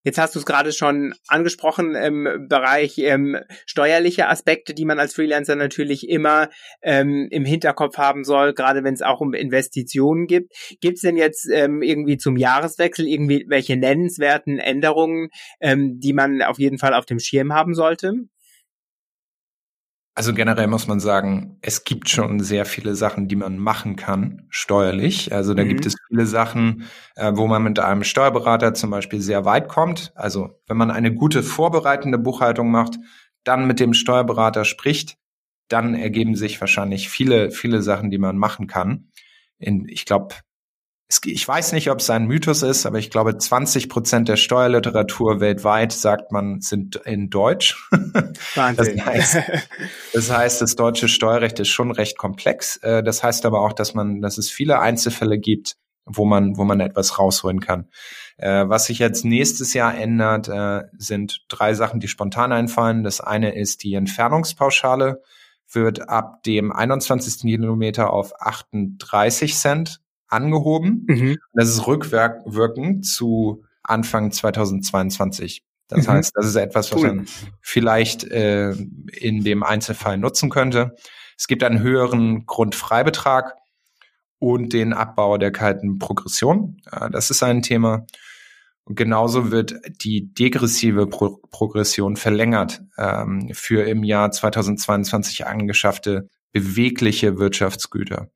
Jetzt 0.08 0.20
hast 0.20 0.36
du 0.36 0.40
es 0.40 0.46
gerade 0.46 0.72
schon 0.72 1.14
angesprochen 1.28 1.94
im 1.94 2.48
Bereich 2.48 2.98
ähm, 3.00 3.38
steuerliche 3.66 4.30
Aspekte, 4.30 4.74
die 4.74 4.86
man 4.86 5.00
als 5.00 5.14
Freelancer 5.14 5.58
natürlich 5.58 6.08
immer 6.08 6.48
ähm, 6.82 7.28
im 7.30 7.44
Hinterkopf 7.44 7.98
haben 7.98 8.24
soll, 8.24 8.54
gerade 8.54 8.86
wenn 8.86 8.94
es 8.94 9.02
auch 9.02 9.20
um 9.20 9.34
Investitionen 9.34 10.26
gibt. 10.26 10.54
Gibt 10.80 10.96
es 10.96 11.02
denn 11.02 11.18
jetzt 11.18 11.50
ähm, 11.52 11.82
irgendwie 11.82 12.18
zum 12.18 12.38
Jahreswechsel 12.38 13.06
irgendwie 13.06 13.48
welche 13.50 13.76
nennenswerten 13.76 14.60
Änderungen, 14.60 15.28
ähm, 15.60 16.00
die 16.00 16.14
man 16.14 16.42
auf 16.42 16.58
jeden 16.58 16.78
Fall 16.78 16.94
auf 16.94 17.06
dem 17.06 17.20
Schirm 17.20 17.54
haben 17.54 17.74
sollte? 17.74 18.14
Also 20.18 20.34
generell 20.34 20.66
muss 20.66 20.88
man 20.88 21.00
sagen, 21.00 21.60
es 21.62 21.84
gibt 21.84 22.10
schon 22.10 22.40
sehr 22.40 22.66
viele 22.66 22.96
Sachen, 22.96 23.28
die 23.28 23.36
man 23.36 23.60
machen 23.60 23.96
kann, 23.96 24.48
steuerlich. 24.50 25.32
Also 25.32 25.54
da 25.54 25.64
mhm. 25.64 25.68
gibt 25.68 25.86
es 25.86 25.96
viele 26.08 26.26
Sachen, 26.26 26.86
äh, 27.16 27.34
wo 27.36 27.46
man 27.46 27.62
mit 27.62 27.78
einem 27.78 28.04
Steuerberater 28.04 28.74
zum 28.74 28.90
Beispiel 28.90 29.22
sehr 29.22 29.46
weit 29.46 29.68
kommt. 29.68 30.12
Also 30.16 30.60
wenn 30.66 30.76
man 30.76 30.90
eine 30.90 31.14
gute 31.14 31.44
vorbereitende 31.44 32.18
Buchhaltung 32.18 32.72
macht, 32.72 32.98
dann 33.44 33.68
mit 33.68 33.80
dem 33.80 33.94
Steuerberater 33.94 34.66
spricht, 34.66 35.20
dann 35.68 35.94
ergeben 35.94 36.36
sich 36.36 36.60
wahrscheinlich 36.60 37.10
viele, 37.10 37.52
viele 37.52 37.84
Sachen, 37.84 38.10
die 38.10 38.18
man 38.18 38.38
machen 38.38 38.66
kann. 38.66 39.12
In, 39.60 39.88
ich 39.88 40.06
glaube, 40.06 40.34
ich 41.24 41.48
weiß 41.48 41.72
nicht, 41.72 41.90
ob 41.90 42.00
es 42.00 42.10
ein 42.10 42.26
Mythos 42.26 42.64
ist, 42.64 42.86
aber 42.86 43.00
ich 43.00 43.10
glaube, 43.10 43.38
20 43.38 43.88
Prozent 43.88 44.28
der 44.28 44.36
Steuerliteratur 44.36 45.40
weltweit, 45.40 45.94
sagt 45.94 46.34
man, 46.34 46.60
sind 46.60 46.98
in 46.98 47.30
Deutsch. 47.30 47.90
Wahnsinn. 48.56 48.98
Das 48.98 49.06
heißt, 49.06 49.38
das 50.14 50.32
heißt, 50.32 50.62
das 50.62 50.76
deutsche 50.76 51.08
Steuerrecht 51.08 51.60
ist 51.60 51.70
schon 51.70 51.92
recht 51.92 52.18
komplex. 52.18 52.78
Äh, 52.78 53.04
das 53.04 53.24
heißt 53.24 53.46
aber 53.46 53.62
auch, 53.62 53.72
dass 53.72 53.94
man, 53.94 54.22
dass 54.22 54.38
es 54.38 54.50
viele 54.50 54.80
Einzelfälle 54.80 55.40
gibt, 55.40 55.78
wo 56.06 56.26
man, 56.26 56.58
wo 56.58 56.66
man 56.66 56.82
etwas 56.82 57.18
rausholen 57.18 57.62
kann. 57.62 57.88
Äh, 58.36 58.68
was 58.68 58.86
sich 58.86 59.00
jetzt 59.00 59.24
nächstes 59.24 59.74
Jahr 59.74 59.96
ändert, 59.96 60.50
äh, 60.50 60.84
sind 60.98 61.46
drei 61.48 61.74
Sachen, 61.74 62.02
die 62.02 62.10
spontan 62.10 62.52
einfallen. 62.52 63.04
Das 63.04 63.22
eine 63.22 63.56
ist 63.56 63.84
die 63.84 63.94
Entfernungspauschale 63.94 65.22
wird 65.70 66.08
ab 66.08 66.44
dem 66.44 66.72
21. 66.72 67.42
Kilometer 67.42 68.12
auf 68.12 68.42
38 68.42 69.56
Cent 69.56 70.00
angehoben. 70.28 71.06
Mhm. 71.08 71.38
Das 71.54 71.70
ist 71.70 71.88
rückwirkend 71.88 73.06
zu 73.06 73.64
Anfang 73.84 74.32
2022. 74.32 75.64
Das 75.88 76.08
mhm. 76.08 76.12
heißt, 76.12 76.32
das 76.36 76.46
ist 76.48 76.56
etwas, 76.56 76.92
was 76.92 77.02
cool. 77.02 77.08
man 77.08 77.28
vielleicht 77.62 78.26
äh, 78.26 78.72
in 78.72 79.44
dem 79.44 79.64
Einzelfall 79.64 80.18
nutzen 80.18 80.50
könnte. 80.50 80.96
Es 81.38 81.48
gibt 81.48 81.64
einen 81.64 81.80
höheren 81.80 82.46
Grundfreibetrag 82.46 83.56
und 84.40 84.74
den 84.74 84.94
Abbau 84.94 85.38
der 85.38 85.52
kalten 85.52 86.00
Progression. 86.00 86.82
Äh, 86.92 87.10
das 87.10 87.30
ist 87.30 87.44
ein 87.44 87.62
Thema. 87.62 88.06
Und 88.84 88.96
genauso 88.96 89.52
wird 89.52 89.76
die 90.02 90.34
degressive 90.34 91.08
Pro 91.08 91.42
Progression 91.52 92.16
verlängert 92.16 92.82
ähm, 92.98 93.50
für 93.54 93.84
im 93.84 94.04
Jahr 94.04 94.32
2022 94.32 95.46
angeschaffte 95.46 96.30
bewegliche 96.52 97.38
Wirtschaftsgüter. 97.38 98.30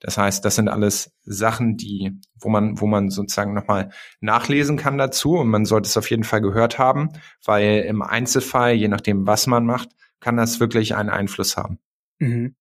Das 0.00 0.16
heißt, 0.16 0.44
das 0.44 0.54
sind 0.54 0.68
alles 0.68 1.12
Sachen, 1.22 1.76
die, 1.76 2.12
wo 2.40 2.48
man, 2.48 2.80
wo 2.80 2.86
man 2.86 3.10
sozusagen 3.10 3.54
nochmal 3.54 3.90
nachlesen 4.20 4.76
kann 4.76 4.98
dazu 4.98 5.36
und 5.36 5.48
man 5.48 5.64
sollte 5.64 5.88
es 5.88 5.96
auf 5.96 6.10
jeden 6.10 6.24
Fall 6.24 6.40
gehört 6.40 6.78
haben, 6.78 7.10
weil 7.44 7.80
im 7.80 8.02
Einzelfall, 8.02 8.74
je 8.74 8.88
nachdem, 8.88 9.26
was 9.26 9.46
man 9.46 9.66
macht, 9.66 9.90
kann 10.20 10.36
das 10.36 10.60
wirklich 10.60 10.94
einen 10.94 11.10
Einfluss 11.10 11.56
haben. 11.56 11.78
Mhm. 12.18 12.54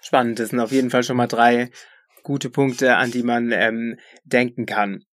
Spannend, 0.00 0.38
das 0.38 0.50
sind 0.50 0.60
auf 0.60 0.72
jeden 0.72 0.90
Fall 0.90 1.02
schon 1.02 1.16
mal 1.16 1.26
drei 1.26 1.70
gute 2.22 2.50
Punkte, 2.50 2.96
an 2.96 3.10
die 3.10 3.22
man 3.22 3.52
ähm, 3.52 3.98
denken 4.24 4.66
kann 4.66 5.04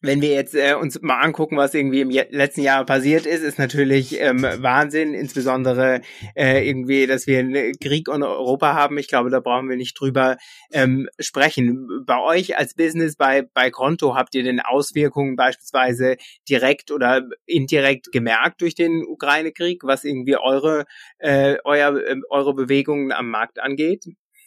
wenn 0.00 0.22
wir 0.22 0.30
jetzt 0.30 0.54
äh, 0.54 0.74
uns 0.74 1.00
mal 1.02 1.20
angucken, 1.20 1.56
was 1.56 1.74
irgendwie 1.74 2.00
im 2.00 2.10
letzten 2.10 2.62
Jahr 2.62 2.84
passiert 2.84 3.26
ist, 3.26 3.42
ist 3.42 3.58
natürlich 3.58 4.20
ähm, 4.20 4.42
Wahnsinn, 4.42 5.12
insbesondere 5.12 6.02
äh, 6.36 6.68
irgendwie, 6.68 7.06
dass 7.06 7.26
wir 7.26 7.40
einen 7.40 7.74
Krieg 7.80 8.06
in 8.08 8.22
Europa 8.22 8.74
haben. 8.74 8.96
Ich 8.98 9.08
glaube, 9.08 9.30
da 9.30 9.40
brauchen 9.40 9.68
wir 9.68 9.76
nicht 9.76 9.98
drüber 9.98 10.36
ähm, 10.70 11.08
sprechen. 11.18 12.04
Bei 12.06 12.20
euch 12.20 12.56
als 12.56 12.74
Business, 12.74 13.16
bei, 13.16 13.42
bei 13.42 13.70
Konto, 13.70 14.14
habt 14.14 14.34
ihr 14.36 14.44
denn 14.44 14.60
Auswirkungen 14.60 15.34
beispielsweise 15.34 16.16
direkt 16.48 16.92
oder 16.92 17.28
indirekt 17.46 18.12
gemerkt 18.12 18.60
durch 18.60 18.76
den 18.76 19.04
Ukraine-Krieg, 19.04 19.82
was 19.82 20.04
irgendwie 20.04 20.36
eure, 20.36 20.84
äh, 21.18 21.56
euer, 21.64 21.96
äh, 21.96 22.16
eure 22.30 22.54
Bewegungen 22.54 23.10
am 23.10 23.30
Markt 23.30 23.58
angeht? 23.58 24.04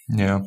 Ja, 0.08 0.44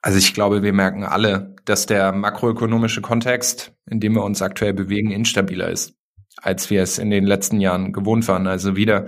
also 0.00 0.18
ich 0.18 0.34
glaube, 0.34 0.62
wir 0.62 0.72
merken 0.72 1.04
alle, 1.04 1.56
dass 1.64 1.86
der 1.86 2.12
makroökonomische 2.12 3.00
Kontext, 3.00 3.72
in 3.90 4.00
dem 4.00 4.14
wir 4.14 4.24
uns 4.24 4.42
aktuell 4.42 4.72
bewegen, 4.72 5.10
instabiler 5.10 5.68
ist, 5.70 5.94
als 6.36 6.70
wir 6.70 6.82
es 6.82 6.98
in 6.98 7.10
den 7.10 7.24
letzten 7.24 7.60
Jahren 7.60 7.92
gewohnt 7.92 8.28
waren. 8.28 8.46
Also 8.46 8.76
wieder, 8.76 9.06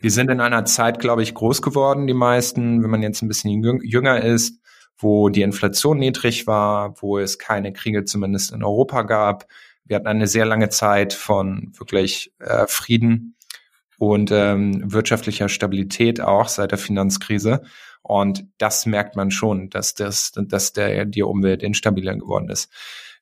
wir 0.00 0.10
sind 0.10 0.30
in 0.30 0.40
einer 0.40 0.64
Zeit, 0.64 1.00
glaube 1.00 1.22
ich, 1.22 1.34
groß 1.34 1.60
geworden, 1.60 2.06
die 2.06 2.14
meisten, 2.14 2.82
wenn 2.82 2.90
man 2.90 3.02
jetzt 3.02 3.22
ein 3.22 3.28
bisschen 3.28 3.62
jünger 3.82 4.22
ist, 4.22 4.60
wo 4.96 5.28
die 5.28 5.42
Inflation 5.42 5.98
niedrig 5.98 6.46
war, 6.46 7.00
wo 7.00 7.18
es 7.18 7.38
keine 7.38 7.72
Kriege 7.72 8.04
zumindest 8.04 8.52
in 8.52 8.64
Europa 8.64 9.02
gab. 9.02 9.46
Wir 9.84 9.96
hatten 9.96 10.06
eine 10.06 10.26
sehr 10.26 10.44
lange 10.44 10.68
Zeit 10.68 11.12
von 11.12 11.72
wirklich 11.76 12.32
äh, 12.40 12.66
Frieden 12.68 13.36
und 13.98 14.30
ähm, 14.32 14.92
wirtschaftlicher 14.92 15.48
Stabilität 15.48 16.20
auch 16.20 16.48
seit 16.48 16.70
der 16.70 16.78
Finanzkrise. 16.78 17.62
Und 18.08 18.46
das 18.56 18.86
merkt 18.86 19.16
man 19.16 19.30
schon, 19.30 19.68
dass 19.68 19.94
das, 19.94 20.32
dass 20.34 20.72
der, 20.72 21.04
die 21.04 21.22
Umwelt 21.22 21.62
instabiler 21.62 22.16
geworden 22.16 22.48
ist. 22.48 22.72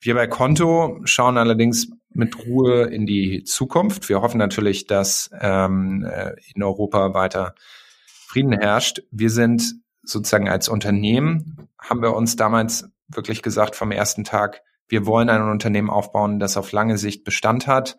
Wir 0.01 0.15
bei 0.15 0.29
Konto 0.29 1.01
schauen 1.05 1.39
allerdings 1.39 1.89
mit 2.11 2.47
Ruhe 2.47 2.85
in 2.85 3.05
die 3.05 3.43
Zukunft. 3.43 4.09
Wir 4.09 4.23
hoffen 4.23 4.39
natürlich, 4.39 4.87
dass 4.87 5.29
ähm, 5.41 6.05
äh, 6.09 6.35
in 6.55 6.63
Europa 6.63 7.15
weiter 7.15 7.57
Frieden 8.05 8.53
herrscht. 8.53 9.03
Wir 9.11 9.31
sind 9.31 9.75
sozusagen 10.05 10.49
als 10.49 10.69
Unternehmen, 10.69 11.69
haben 11.81 12.01
wir 12.01 12.15
uns 12.15 12.37
damals 12.37 12.89
wirklich 13.09 13.43
gesagt 13.43 13.75
vom 13.75 13.91
ersten 13.91 14.23
Tag, 14.23 14.63
wir 14.87 15.05
wollen 15.05 15.31
ein 15.31 15.43
Unternehmen 15.43 15.91
aufbauen, 15.91 16.39
das 16.39 16.57
auf 16.57 16.71
lange 16.71 16.97
Sicht 16.97 17.25
Bestand 17.25 17.67
hat 17.67 17.99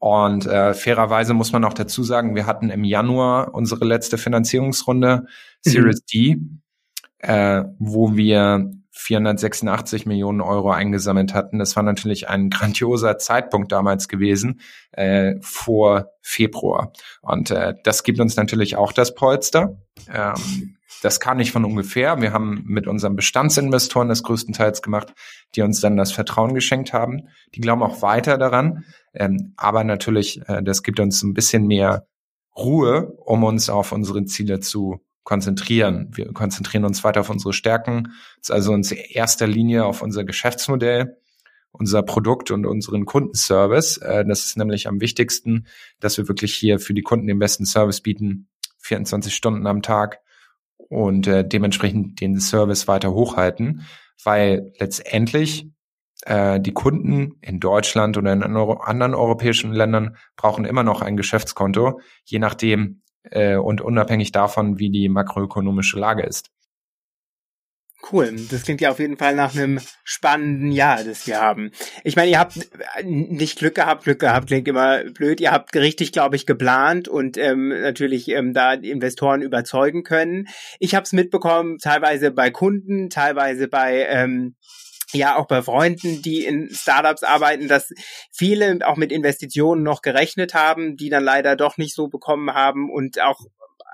und 0.00 0.46
äh, 0.46 0.72
fairerweise 0.72 1.34
muss 1.34 1.52
man 1.52 1.62
auch 1.64 1.74
dazu 1.74 2.02
sagen, 2.02 2.34
wir 2.34 2.46
hatten 2.46 2.70
im 2.70 2.84
Januar 2.84 3.54
unsere 3.54 3.84
letzte 3.84 4.16
Finanzierungsrunde, 4.16 5.26
mhm. 5.26 5.26
Series 5.60 6.04
D, 6.06 6.38
äh, 7.18 7.64
wo 7.78 8.16
wir 8.16 8.70
486 8.92 10.06
Millionen 10.06 10.40
Euro 10.40 10.70
eingesammelt 10.70 11.34
hatten. 11.34 11.58
Das 11.58 11.76
war 11.76 11.82
natürlich 11.82 12.30
ein 12.30 12.48
grandioser 12.48 13.18
Zeitpunkt 13.18 13.72
damals 13.72 14.08
gewesen, 14.08 14.60
äh, 14.92 15.34
vor 15.42 16.12
Februar. 16.22 16.92
Und 17.20 17.50
äh, 17.50 17.74
das 17.84 18.02
gibt 18.02 18.20
uns 18.20 18.36
natürlich 18.36 18.76
auch 18.76 18.92
das 18.92 19.14
Polster. 19.14 19.76
Ähm, 20.10 20.76
das 21.02 21.20
kam 21.20 21.38
nicht 21.38 21.52
von 21.52 21.64
ungefähr. 21.64 22.20
Wir 22.20 22.32
haben 22.32 22.62
mit 22.66 22.86
unseren 22.86 23.16
Bestandsinvestoren 23.16 24.08
das 24.08 24.22
größtenteils 24.22 24.82
gemacht, 24.82 25.12
die 25.54 25.62
uns 25.62 25.80
dann 25.80 25.96
das 25.96 26.12
Vertrauen 26.12 26.54
geschenkt 26.54 26.92
haben. 26.92 27.28
Die 27.54 27.60
glauben 27.60 27.82
auch 27.82 28.02
weiter 28.02 28.38
daran. 28.38 28.84
Ähm, 29.14 29.54
aber 29.56 29.84
natürlich, 29.84 30.40
äh, 30.48 30.62
das 30.62 30.82
gibt 30.82 31.00
uns 31.00 31.22
ein 31.22 31.34
bisschen 31.34 31.66
mehr 31.66 32.06
Ruhe, 32.56 33.14
um 33.24 33.44
uns 33.44 33.70
auf 33.70 33.92
unsere 33.92 34.24
Ziele 34.24 34.60
zu 34.60 35.00
konzentrieren. 35.22 36.10
Wir 36.12 36.32
konzentrieren 36.32 36.84
uns 36.84 37.04
weiter 37.04 37.20
auf 37.20 37.30
unsere 37.30 37.52
Stärken, 37.52 38.12
also 38.48 38.74
in 38.74 38.82
erster 38.82 39.46
Linie 39.46 39.84
auf 39.84 40.02
unser 40.02 40.24
Geschäftsmodell, 40.24 41.16
unser 41.72 42.02
Produkt 42.02 42.50
und 42.50 42.66
unseren 42.66 43.04
Kundenservice. 43.04 43.98
Äh, 43.98 44.24
das 44.26 44.46
ist 44.46 44.56
nämlich 44.56 44.88
am 44.88 45.00
wichtigsten, 45.00 45.66
dass 46.00 46.18
wir 46.18 46.28
wirklich 46.28 46.54
hier 46.54 46.78
für 46.78 46.94
die 46.94 47.02
Kunden 47.02 47.26
den 47.26 47.38
besten 47.38 47.64
Service 47.64 48.00
bieten, 48.00 48.48
24 48.78 49.34
Stunden 49.34 49.66
am 49.66 49.82
Tag 49.82 50.20
und 50.90 51.26
äh, 51.26 51.46
dementsprechend 51.46 52.20
den 52.20 52.38
Service 52.40 52.86
weiter 52.88 53.12
hochhalten, 53.12 53.86
weil 54.22 54.72
letztendlich 54.78 55.70
äh, 56.26 56.60
die 56.60 56.72
Kunden 56.72 57.38
in 57.40 57.60
Deutschland 57.60 58.18
oder 58.18 58.32
in 58.32 58.42
anderen 58.42 59.14
europäischen 59.14 59.72
Ländern 59.72 60.16
brauchen 60.36 60.66
immer 60.66 60.82
noch 60.82 61.00
ein 61.00 61.16
Geschäftskonto, 61.16 62.00
je 62.24 62.40
nachdem 62.40 63.00
äh, 63.22 63.56
und 63.56 63.80
unabhängig 63.80 64.32
davon, 64.32 64.78
wie 64.78 64.90
die 64.90 65.08
makroökonomische 65.08 65.98
Lage 65.98 66.24
ist. 66.24 66.50
Cool, 68.10 68.34
das 68.50 68.62
klingt 68.62 68.80
ja 68.80 68.90
auf 68.90 68.98
jeden 68.98 69.18
Fall 69.18 69.34
nach 69.34 69.54
einem 69.54 69.78
spannenden 70.04 70.72
Jahr, 70.72 71.04
das 71.04 71.26
wir 71.26 71.40
haben. 71.40 71.70
Ich 72.02 72.16
meine, 72.16 72.30
ihr 72.30 72.38
habt 72.38 72.58
nicht 73.04 73.58
Glück 73.58 73.74
gehabt, 73.74 74.04
Glück 74.04 74.18
gehabt 74.20 74.46
klingt 74.46 74.66
immer 74.68 75.04
blöd. 75.04 75.40
Ihr 75.40 75.52
habt 75.52 75.74
richtig, 75.76 76.10
glaube 76.10 76.36
ich, 76.36 76.46
geplant 76.46 77.08
und 77.08 77.36
ähm, 77.36 77.68
natürlich 77.68 78.28
ähm, 78.28 78.54
da 78.54 78.72
Investoren 78.72 79.42
überzeugen 79.42 80.02
können. 80.02 80.48
Ich 80.78 80.94
habe 80.94 81.04
es 81.04 81.12
mitbekommen, 81.12 81.78
teilweise 81.78 82.30
bei 82.30 82.50
Kunden, 82.50 83.10
teilweise 83.10 83.68
bei 83.68 84.06
ähm, 84.08 84.56
ja 85.12 85.36
auch 85.36 85.46
bei 85.46 85.62
Freunden, 85.62 86.22
die 86.22 86.44
in 86.44 86.70
Startups 86.70 87.22
arbeiten, 87.22 87.68
dass 87.68 87.92
viele 88.32 88.78
auch 88.84 88.96
mit 88.96 89.12
Investitionen 89.12 89.82
noch 89.82 90.02
gerechnet 90.02 90.54
haben, 90.54 90.96
die 90.96 91.10
dann 91.10 91.24
leider 91.24 91.56
doch 91.56 91.76
nicht 91.76 91.94
so 91.94 92.08
bekommen 92.08 92.54
haben 92.54 92.90
und 92.90 93.20
auch 93.20 93.40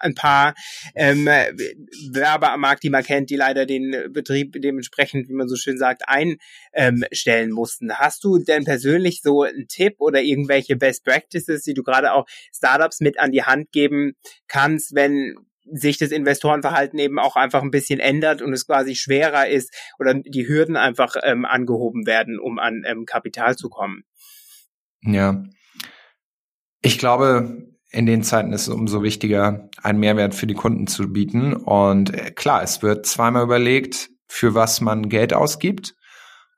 ein 0.01 0.15
paar 0.15 0.55
ähm, 0.95 1.27
Werber 1.27 2.53
am 2.53 2.61
Markt, 2.61 2.83
die 2.83 2.91
man 2.91 3.05
kennt, 3.05 3.31
die 3.31 3.37
leider 3.37 3.67
den 3.67 4.13
Betrieb 4.13 4.61
dementsprechend, 4.61 5.29
wie 5.29 5.35
man 5.35 5.49
so 5.49 5.57
schön 5.57 5.79
sagt, 5.79 6.03
einstellen 6.07 7.51
mussten. 7.51 7.93
Hast 7.93 8.25
du 8.25 8.39
denn 8.39 8.65
persönlich 8.65 9.23
so 9.23 9.43
einen 9.43 9.69
Tipp 9.69 9.97
oder 9.99 10.23
irgendwelche 10.23 10.77
Best 10.77 11.05
Practices, 11.05 11.63
die 11.63 11.75
du 11.75 11.83
gerade 11.83 12.13
auch 12.13 12.27
Startups 12.55 13.01
mit 13.01 13.19
an 13.19 13.33
die 13.33 13.43
Hand 13.43 13.73
geben 13.73 14.15
kannst, 14.49 14.95
wenn 14.95 15.35
sich 15.73 15.99
das 15.99 16.11
Investorenverhalten 16.11 16.99
eben 16.99 17.19
auch 17.19 17.37
einfach 17.37 17.63
ein 17.63 17.71
bisschen 17.71 17.99
ändert 17.99 18.41
und 18.41 18.53
es 18.53 18.67
quasi 18.67 18.95
schwerer 18.95 19.49
ist 19.49 19.75
oder 19.99 20.15
die 20.15 20.47
Hürden 20.47 20.77
einfach 20.77 21.17
ähm, 21.23 21.45
angehoben 21.45 22.07
werden, 22.07 22.39
um 22.39 22.59
an 22.59 22.85
ähm, 22.87 23.05
Kapital 23.05 23.57
zu 23.57 23.69
kommen. 23.69 24.05
Ja. 25.03 25.43
Ich 26.83 26.99
glaube, 26.99 27.76
in 27.97 28.05
den 28.05 28.23
Zeiten 28.23 28.53
ist 28.53 28.69
es 28.69 28.69
umso 28.69 29.03
wichtiger, 29.03 29.71
einen 29.83 29.99
Mehrwert 29.99 30.35
für 30.35 30.47
die 30.47 30.55
Kunden 30.55 30.87
zu 30.87 31.11
bieten. 31.11 31.55
Und 31.55 32.13
äh, 32.13 32.31
klar, 32.31 32.63
es 32.63 32.83
wird 32.83 33.07
zweimal 33.07 33.43
überlegt, 33.43 34.11
für 34.29 34.55
was 34.55 34.83
man 34.83 35.09
Geld 35.09 35.33
ausgibt. 35.33 35.95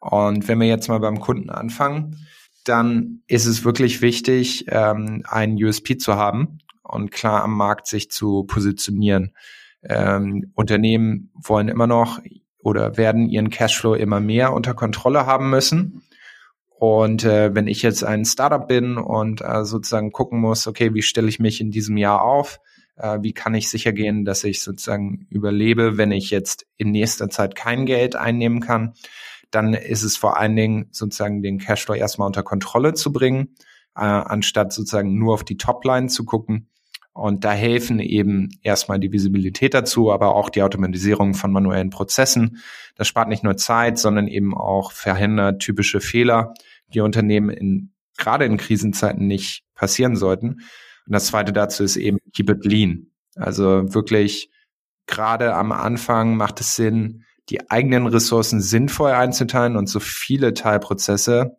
Und 0.00 0.48
wenn 0.48 0.58
wir 0.58 0.66
jetzt 0.66 0.88
mal 0.88 0.98
beim 0.98 1.20
Kunden 1.20 1.50
anfangen, 1.50 2.26
dann 2.64 3.22
ist 3.28 3.46
es 3.46 3.64
wirklich 3.64 4.02
wichtig, 4.02 4.66
ähm, 4.68 5.22
einen 5.28 5.62
USP 5.62 5.96
zu 5.96 6.16
haben 6.16 6.58
und 6.82 7.12
klar 7.12 7.44
am 7.44 7.56
Markt 7.56 7.86
sich 7.86 8.10
zu 8.10 8.42
positionieren. 8.42 9.32
Ähm, 9.84 10.50
Unternehmen 10.56 11.30
wollen 11.34 11.68
immer 11.68 11.86
noch 11.86 12.20
oder 12.58 12.96
werden 12.96 13.28
ihren 13.28 13.50
Cashflow 13.50 13.94
immer 13.94 14.18
mehr 14.18 14.52
unter 14.52 14.74
Kontrolle 14.74 15.24
haben 15.24 15.50
müssen. 15.50 16.02
Und 16.78 17.24
äh, 17.24 17.54
wenn 17.56 17.66
ich 17.66 17.82
jetzt 17.82 18.04
ein 18.04 18.24
Startup 18.24 18.66
bin 18.66 18.98
und 18.98 19.40
äh, 19.40 19.64
sozusagen 19.64 20.12
gucken 20.12 20.40
muss, 20.40 20.68
okay, 20.68 20.94
wie 20.94 21.02
stelle 21.02 21.28
ich 21.28 21.40
mich 21.40 21.60
in 21.60 21.72
diesem 21.72 21.96
Jahr 21.96 22.22
auf? 22.22 22.60
Äh, 22.96 23.18
wie 23.20 23.32
kann 23.32 23.54
ich 23.54 23.68
sicher 23.68 23.92
gehen, 23.92 24.24
dass 24.24 24.44
ich 24.44 24.62
sozusagen 24.62 25.26
überlebe, 25.28 25.96
wenn 25.96 26.12
ich 26.12 26.30
jetzt 26.30 26.66
in 26.76 26.92
nächster 26.92 27.30
Zeit 27.30 27.56
kein 27.56 27.84
Geld 27.84 28.14
einnehmen 28.14 28.60
kann? 28.60 28.94
Dann 29.50 29.74
ist 29.74 30.04
es 30.04 30.16
vor 30.16 30.38
allen 30.38 30.54
Dingen 30.54 30.86
sozusagen 30.92 31.42
den 31.42 31.58
Cashflow 31.58 31.94
erstmal 31.94 32.26
unter 32.26 32.44
Kontrolle 32.44 32.94
zu 32.94 33.12
bringen, 33.12 33.56
äh, 33.96 34.02
anstatt 34.02 34.72
sozusagen 34.72 35.18
nur 35.18 35.34
auf 35.34 35.42
die 35.42 35.56
Topline 35.56 36.06
zu 36.06 36.24
gucken. 36.24 36.68
Und 37.12 37.44
da 37.44 37.50
helfen 37.50 37.98
eben 37.98 38.50
erstmal 38.62 39.00
die 39.00 39.10
Visibilität 39.10 39.74
dazu, 39.74 40.12
aber 40.12 40.36
auch 40.36 40.50
die 40.50 40.62
Automatisierung 40.62 41.34
von 41.34 41.50
manuellen 41.50 41.90
Prozessen. 41.90 42.58
Das 42.94 43.08
spart 43.08 43.28
nicht 43.28 43.42
nur 43.42 43.56
Zeit, 43.56 43.98
sondern 43.98 44.28
eben 44.28 44.56
auch 44.56 44.92
verhindert 44.92 45.60
typische 45.60 46.00
Fehler, 46.00 46.54
die 46.94 47.00
Unternehmen 47.00 47.50
in, 47.50 47.92
gerade 48.16 48.44
in 48.44 48.56
Krisenzeiten 48.56 49.26
nicht 49.26 49.64
passieren 49.74 50.16
sollten. 50.16 50.60
Und 51.06 51.12
das 51.12 51.26
zweite 51.26 51.52
dazu 51.52 51.84
ist 51.84 51.96
eben 51.96 52.18
keep 52.34 52.50
it 52.50 52.64
lean. 52.64 53.08
Also 53.36 53.94
wirklich 53.94 54.50
gerade 55.06 55.54
am 55.54 55.72
Anfang 55.72 56.36
macht 56.36 56.60
es 56.60 56.76
Sinn, 56.76 57.24
die 57.48 57.70
eigenen 57.70 58.06
Ressourcen 58.06 58.60
sinnvoll 58.60 59.12
einzuteilen 59.12 59.76
und 59.76 59.88
so 59.88 60.00
viele 60.00 60.52
Teilprozesse 60.54 61.56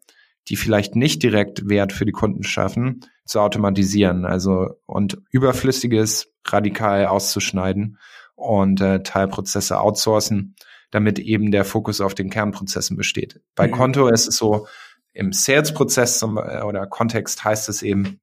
die 0.50 0.56
vielleicht 0.56 0.96
nicht 0.96 1.22
direkt 1.22 1.70
Wert 1.70 1.94
für 1.94 2.06
die 2.06 2.12
Kunden 2.12 2.44
schaffen, 2.44 3.06
zu 3.26 3.40
automatisieren, 3.40 4.26
also 4.26 4.70
und 4.86 5.22
überflüssiges 5.32 6.32
radikal 6.46 7.06
auszuschneiden 7.06 8.00
und 8.36 8.82
äh, 8.82 9.04
Teilprozesse 9.04 9.80
outsourcen, 9.80 10.56
damit 10.90 11.20
eben 11.20 11.52
der 11.52 11.66
Fokus 11.66 12.02
auf 12.02 12.16
den 12.16 12.32
Kernprozessen 12.32 12.98
besteht. 12.98 13.42
Bei 13.56 13.68
mhm. 13.68 13.72
Konto 13.72 14.08
ist 14.08 14.28
es 14.28 14.38
so, 14.38 14.68
im 15.14 15.34
Sales-Prozess 15.34 16.24
oder 16.24 16.88
Kontext 16.88 17.44
heißt 17.44 17.70
es 17.70 17.82
eben, 17.82 18.20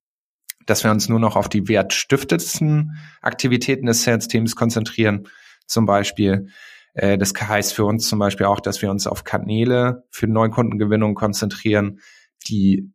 dass 0.66 0.85
wir 0.85 0.90
uns 0.90 1.09
nur 1.09 1.20
noch 1.20 1.37
auf 1.37 1.49
die 1.49 1.68
wertstiftendsten 1.68 2.99
Aktivitäten 3.22 3.87
des 3.87 4.03
Sales-Teams 4.03 4.57
konzentrieren. 4.57 5.29
Zum 5.66 5.87
Beispiel, 5.87 6.49
äh, 6.94 7.18
das 7.18 7.33
heißt 7.40 7.72
für 7.72 7.85
uns 7.85 8.09
zum 8.09 8.18
Beispiel 8.18 8.46
auch, 8.46 8.61
dass 8.61 8.83
wir 8.83 8.90
uns 8.90 9.07
auf 9.07 9.25
Kanäle 9.25 10.05
für 10.11 10.27
Neukundengewinnung 10.27 11.14
konzentrieren, 11.14 12.01
die 12.49 12.92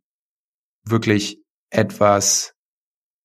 wirklich 0.84 1.42
etwas 1.70 2.54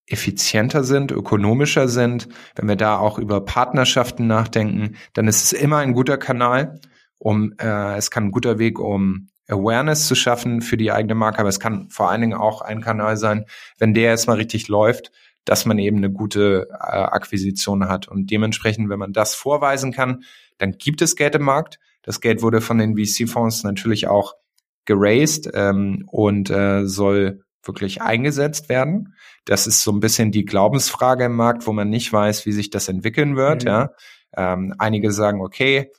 effizienter 0.08 0.84
sind, 0.84 1.12
ökonomischer 1.12 1.90
sind. 1.90 2.30
Wenn 2.56 2.70
wir 2.70 2.78
da 2.78 2.98
auch 2.98 3.20
über 3.20 3.44
Partnerschaften 3.44 4.26
nachdenken, 4.26 4.96
dann 5.14 5.28
ist 5.28 5.44
es 5.44 5.54
immer 5.54 5.78
ein 5.78 5.94
guter 5.94 6.18
Kanal, 6.18 6.80
um 7.20 7.54
äh, 7.60 7.98
es 7.98 8.10
kann 8.10 8.26
ein 8.26 8.32
guter 8.32 8.58
Weg, 8.58 8.80
um 8.80 9.30
Awareness 9.48 10.08
zu 10.08 10.16
schaffen 10.16 10.62
für 10.62 10.78
die 10.78 10.92
eigene 10.92 11.16
Marke, 11.16 11.40
aber 11.40 11.50
es 11.50 11.60
kann 11.60 11.90
vor 11.90 12.10
allen 12.10 12.22
Dingen 12.22 12.38
auch 12.38 12.62
ein 12.62 12.82
Kanal 12.82 13.18
sein, 13.18 13.46
wenn 13.78 13.94
der 13.94 14.10
erstmal 14.10 14.38
richtig 14.38 14.68
läuft, 14.68 15.12
dass 15.46 15.66
man 15.66 15.80
eben 15.80 15.98
eine 15.98 16.12
gute 16.12 16.68
äh, 16.72 16.76
Akquisition 16.76 17.88
hat. 17.88 18.08
Und 18.08 18.30
dementsprechend, 18.30 18.90
wenn 18.90 19.00
man 19.00 19.14
das 19.14 19.34
vorweisen 19.36 19.94
kann, 19.94 20.24
dann 20.58 20.74
gibt 20.74 21.02
es 21.02 21.16
Geld 21.16 21.36
im 21.36 21.44
Markt. 21.44 21.80
Das 22.02 22.20
Geld 22.20 22.42
wurde 22.42 22.62
von 22.62 22.78
den 22.78 22.98
VC-Fonds 22.98 23.64
natürlich 23.64 24.08
auch 24.08 24.34
geraced 24.86 25.50
ähm, 25.54 26.04
und 26.08 26.50
äh, 26.50 26.86
soll 26.86 27.44
wirklich 27.64 28.02
eingesetzt 28.02 28.70
werden. 28.70 29.14
Das 29.46 29.68
ist 29.68 29.84
so 29.84 29.92
ein 29.92 30.00
bisschen 30.00 30.32
die 30.32 30.46
Glaubensfrage 30.46 31.26
im 31.26 31.36
Markt, 31.36 31.68
wo 31.68 31.74
man 31.74 31.90
nicht 31.90 32.12
weiß, 32.12 32.46
wie 32.46 32.52
sich 32.52 32.70
das 32.70 32.88
entwickeln 32.88 33.36
wird. 33.36 33.64
Mhm. 33.64 33.68
Ja. 33.70 33.90
Ähm, 34.36 34.76
einige 34.78 35.12
sagen, 35.12 35.42
okay, 35.42 35.92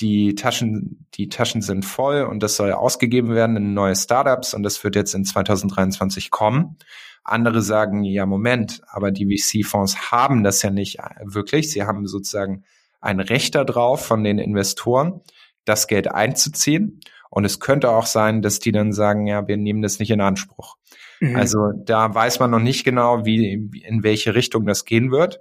die 0.00 0.34
Taschen, 0.34 1.06
die 1.14 1.28
Taschen 1.28 1.62
sind 1.62 1.84
voll 1.84 2.22
und 2.22 2.42
das 2.42 2.56
soll 2.56 2.72
ausgegeben 2.72 3.34
werden 3.34 3.56
in 3.56 3.74
neue 3.74 3.94
Startups 3.94 4.54
und 4.54 4.62
das 4.62 4.82
wird 4.82 4.96
jetzt 4.96 5.14
in 5.14 5.24
2023 5.24 6.30
kommen. 6.30 6.76
Andere 7.22 7.62
sagen, 7.62 8.04
ja, 8.04 8.26
Moment, 8.26 8.82
aber 8.88 9.10
die 9.10 9.26
VC-Fonds 9.26 10.10
haben 10.10 10.44
das 10.44 10.62
ja 10.62 10.70
nicht 10.70 10.98
wirklich. 11.22 11.70
Sie 11.72 11.84
haben 11.84 12.06
sozusagen 12.06 12.64
ein 13.00 13.20
Recht 13.20 13.54
darauf 13.54 14.04
von 14.04 14.24
den 14.24 14.38
Investoren, 14.38 15.20
das 15.64 15.86
Geld 15.86 16.10
einzuziehen. 16.12 17.00
Und 17.30 17.44
es 17.44 17.60
könnte 17.60 17.90
auch 17.90 18.06
sein, 18.06 18.42
dass 18.42 18.58
die 18.58 18.72
dann 18.72 18.92
sagen, 18.92 19.26
ja, 19.26 19.48
wir 19.48 19.56
nehmen 19.56 19.82
das 19.82 19.98
nicht 19.98 20.10
in 20.10 20.20
Anspruch. 20.20 20.76
Mhm. 21.20 21.36
Also 21.36 21.72
da 21.84 22.14
weiß 22.14 22.40
man 22.40 22.50
noch 22.50 22.60
nicht 22.60 22.84
genau, 22.84 23.24
wie, 23.24 23.54
in 23.86 24.02
welche 24.02 24.34
Richtung 24.34 24.66
das 24.66 24.84
gehen 24.84 25.10
wird. 25.10 25.40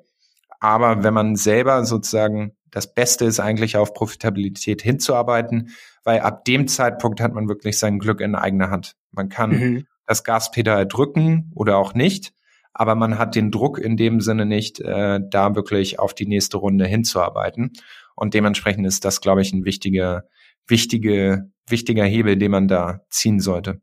Aber 0.60 1.04
wenn 1.04 1.14
man 1.14 1.36
selber 1.36 1.86
sozusagen 1.86 2.56
das 2.74 2.92
Beste 2.92 3.26
ist 3.26 3.40
eigentlich 3.40 3.78
auf 3.78 3.94
Profitabilität 3.94 4.82
hinzuarbeiten, 4.82 5.70
weil 6.04 6.22
ab 6.22 6.44
dem 6.46 6.68
Zeitpunkt 6.68 7.22
hat 7.22 7.34
man 7.34 7.48
wirklich 7.48 7.78
sein 7.78 8.00
Glück 8.00 8.20
in 8.20 8.34
eigener 8.34 8.72
Hand. 8.72 8.96
Man 9.12 9.30
kann 9.30 9.52
mhm. 9.52 9.86
das 10.08 10.24
Gaspedal 10.24 10.88
drücken 10.88 11.52
oder 11.54 11.78
auch 11.78 11.94
nicht, 11.94 12.34
aber 12.74 12.96
man 12.96 13.20
hat 13.20 13.36
den 13.36 13.52
Druck 13.52 13.78
in 13.78 13.96
dem 13.96 14.22
Sinne 14.22 14.48
nicht, 14.48 14.80
äh, 14.80 15.20
da 15.30 15.56
wirklich 15.56 16.00
auf 16.00 16.16
die 16.16 16.26
nächste 16.26 16.58
Runde 16.58 16.88
hinzuarbeiten. 16.88 17.74
Und 18.16 18.34
dementsprechend 18.34 18.88
ist 18.88 19.06
das, 19.06 19.22
glaube 19.22 19.44
ich, 19.44 19.54
ein 19.54 19.66
wichtiger, 19.66 20.24
wichtige, 20.68 21.52
wichtiger 21.68 22.06
Hebel, 22.06 22.38
den 22.38 22.52
man 22.52 22.68
da 22.68 23.02
ziehen 23.10 23.40
sollte. 23.40 23.82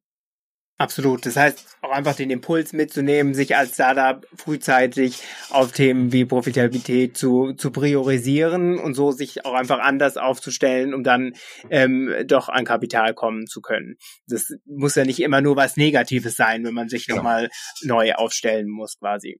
Absolut. 0.80 1.26
Das 1.26 1.36
heißt, 1.36 1.76
auch 1.82 1.90
einfach 1.90 2.14
den 2.14 2.30
Impuls 2.30 2.72
mitzunehmen, 2.72 3.34
sich 3.34 3.54
als 3.54 3.74
Startup 3.74 4.26
frühzeitig 4.34 5.22
auf 5.50 5.72
Themen 5.72 6.10
wie 6.10 6.24
Profitabilität 6.24 7.18
zu, 7.18 7.52
zu 7.52 7.70
priorisieren 7.70 8.78
und 8.78 8.94
so 8.94 9.12
sich 9.12 9.44
auch 9.44 9.52
einfach 9.52 9.78
anders 9.80 10.16
aufzustellen, 10.16 10.94
um 10.94 11.04
dann 11.04 11.34
ähm, 11.68 12.10
doch 12.24 12.48
an 12.48 12.64
Kapital 12.64 13.12
kommen 13.12 13.46
zu 13.46 13.60
können. 13.60 13.96
Das 14.26 14.54
muss 14.64 14.94
ja 14.94 15.04
nicht 15.04 15.20
immer 15.20 15.42
nur 15.42 15.54
was 15.54 15.76
Negatives 15.76 16.34
sein, 16.34 16.64
wenn 16.64 16.72
man 16.72 16.88
sich 16.88 17.06
genau. 17.06 17.18
nochmal 17.18 17.50
neu 17.82 18.14
aufstellen 18.14 18.70
muss, 18.70 18.98
quasi. 18.98 19.38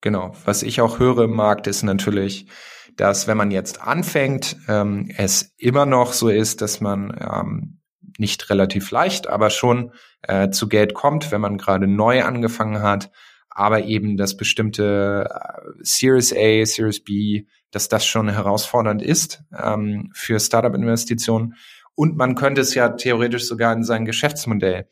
Genau. 0.00 0.34
Was 0.44 0.64
ich 0.64 0.80
auch 0.80 0.98
höre 0.98 1.26
im 1.26 1.36
Markt 1.36 1.68
ist 1.68 1.84
natürlich, 1.84 2.48
dass 2.96 3.28
wenn 3.28 3.36
man 3.36 3.52
jetzt 3.52 3.80
anfängt, 3.80 4.56
ähm, 4.66 5.12
es 5.16 5.54
immer 5.58 5.86
noch 5.86 6.12
so 6.12 6.28
ist, 6.28 6.60
dass 6.60 6.80
man 6.80 7.16
ähm, 7.20 7.81
nicht 8.18 8.50
relativ 8.50 8.90
leicht, 8.90 9.26
aber 9.26 9.50
schon 9.50 9.92
äh, 10.22 10.50
zu 10.50 10.68
Geld 10.68 10.94
kommt, 10.94 11.32
wenn 11.32 11.40
man 11.40 11.58
gerade 11.58 11.86
neu 11.86 12.22
angefangen 12.22 12.82
hat, 12.82 13.10
aber 13.50 13.84
eben 13.84 14.16
das 14.16 14.36
bestimmte 14.36 15.28
äh, 15.30 15.70
Series 15.80 16.32
A, 16.32 16.64
Series 16.64 17.02
B, 17.02 17.44
dass 17.70 17.88
das 17.88 18.06
schon 18.06 18.28
herausfordernd 18.28 19.02
ist 19.02 19.42
ähm, 19.56 20.10
für 20.14 20.38
Startup-Investitionen. 20.38 21.54
Und 21.94 22.16
man 22.16 22.34
könnte 22.34 22.60
es 22.60 22.74
ja 22.74 22.90
theoretisch 22.90 23.44
sogar 23.44 23.72
in 23.72 23.84
sein 23.84 24.04
Geschäftsmodell 24.04 24.88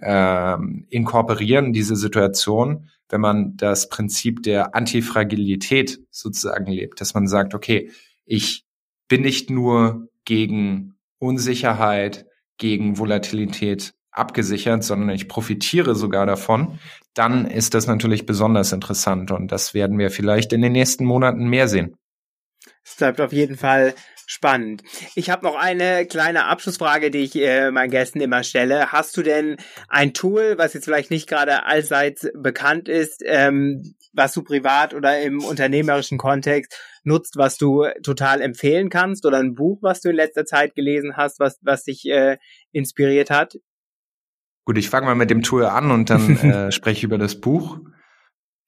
ähm, 0.00 0.86
inkorporieren, 0.88 1.72
diese 1.72 1.96
Situation, 1.96 2.88
wenn 3.08 3.20
man 3.20 3.56
das 3.56 3.88
Prinzip 3.88 4.42
der 4.42 4.74
Antifragilität 4.74 6.00
sozusagen 6.10 6.70
lebt, 6.72 7.00
dass 7.00 7.14
man 7.14 7.28
sagt, 7.28 7.54
okay, 7.54 7.90
ich 8.24 8.64
bin 9.08 9.22
nicht 9.22 9.50
nur 9.50 10.08
gegen 10.24 10.94
Unsicherheit, 11.18 12.26
gegen 12.58 12.98
Volatilität 12.98 13.92
abgesichert, 14.10 14.84
sondern 14.84 15.10
ich 15.10 15.28
profitiere 15.28 15.94
sogar 15.94 16.26
davon, 16.26 16.78
dann 17.14 17.46
ist 17.46 17.74
das 17.74 17.86
natürlich 17.86 18.26
besonders 18.26 18.72
interessant 18.72 19.30
und 19.30 19.50
das 19.50 19.74
werden 19.74 19.98
wir 19.98 20.10
vielleicht 20.10 20.52
in 20.52 20.62
den 20.62 20.72
nächsten 20.72 21.04
Monaten 21.04 21.48
mehr 21.48 21.68
sehen. 21.68 21.96
Es 22.84 22.96
bleibt 22.96 23.20
auf 23.20 23.32
jeden 23.32 23.56
Fall 23.56 23.94
spannend. 24.26 24.82
Ich 25.14 25.30
habe 25.30 25.44
noch 25.44 25.56
eine 25.56 26.06
kleine 26.06 26.44
Abschlussfrage, 26.44 27.10
die 27.10 27.18
ich 27.18 27.36
äh, 27.36 27.70
meinen 27.70 27.90
Gästen 27.90 28.20
immer 28.20 28.44
stelle. 28.44 28.92
Hast 28.92 29.16
du 29.16 29.22
denn 29.22 29.56
ein 29.88 30.14
Tool, 30.14 30.54
was 30.58 30.74
jetzt 30.74 30.84
vielleicht 30.84 31.10
nicht 31.10 31.28
gerade 31.28 31.66
allseits 31.66 32.28
bekannt 32.34 32.88
ist, 32.88 33.22
ähm, 33.26 33.94
was 34.12 34.32
du 34.32 34.42
privat 34.42 34.94
oder 34.94 35.20
im 35.20 35.44
unternehmerischen 35.44 36.18
Kontext 36.18 36.78
nutzt, 37.04 37.36
was 37.36 37.58
du 37.58 37.84
total 38.02 38.40
empfehlen 38.40 38.88
kannst 38.88 39.26
oder 39.26 39.38
ein 39.38 39.54
Buch, 39.54 39.78
was 39.82 40.00
du 40.00 40.10
in 40.10 40.16
letzter 40.16 40.44
Zeit 40.44 40.74
gelesen 40.74 41.16
hast, 41.16 41.40
was, 41.40 41.58
was 41.62 41.84
dich 41.84 42.08
äh, 42.08 42.38
inspiriert 42.72 43.30
hat? 43.30 43.58
Gut, 44.64 44.78
ich 44.78 44.88
fange 44.88 45.06
mal 45.06 45.14
mit 45.14 45.30
dem 45.30 45.42
Tool 45.42 45.64
an 45.64 45.90
und 45.90 46.10
dann 46.10 46.36
äh, 46.38 46.72
spreche 46.72 46.98
ich 46.98 47.04
über 47.04 47.18
das 47.18 47.40
Buch. 47.40 47.80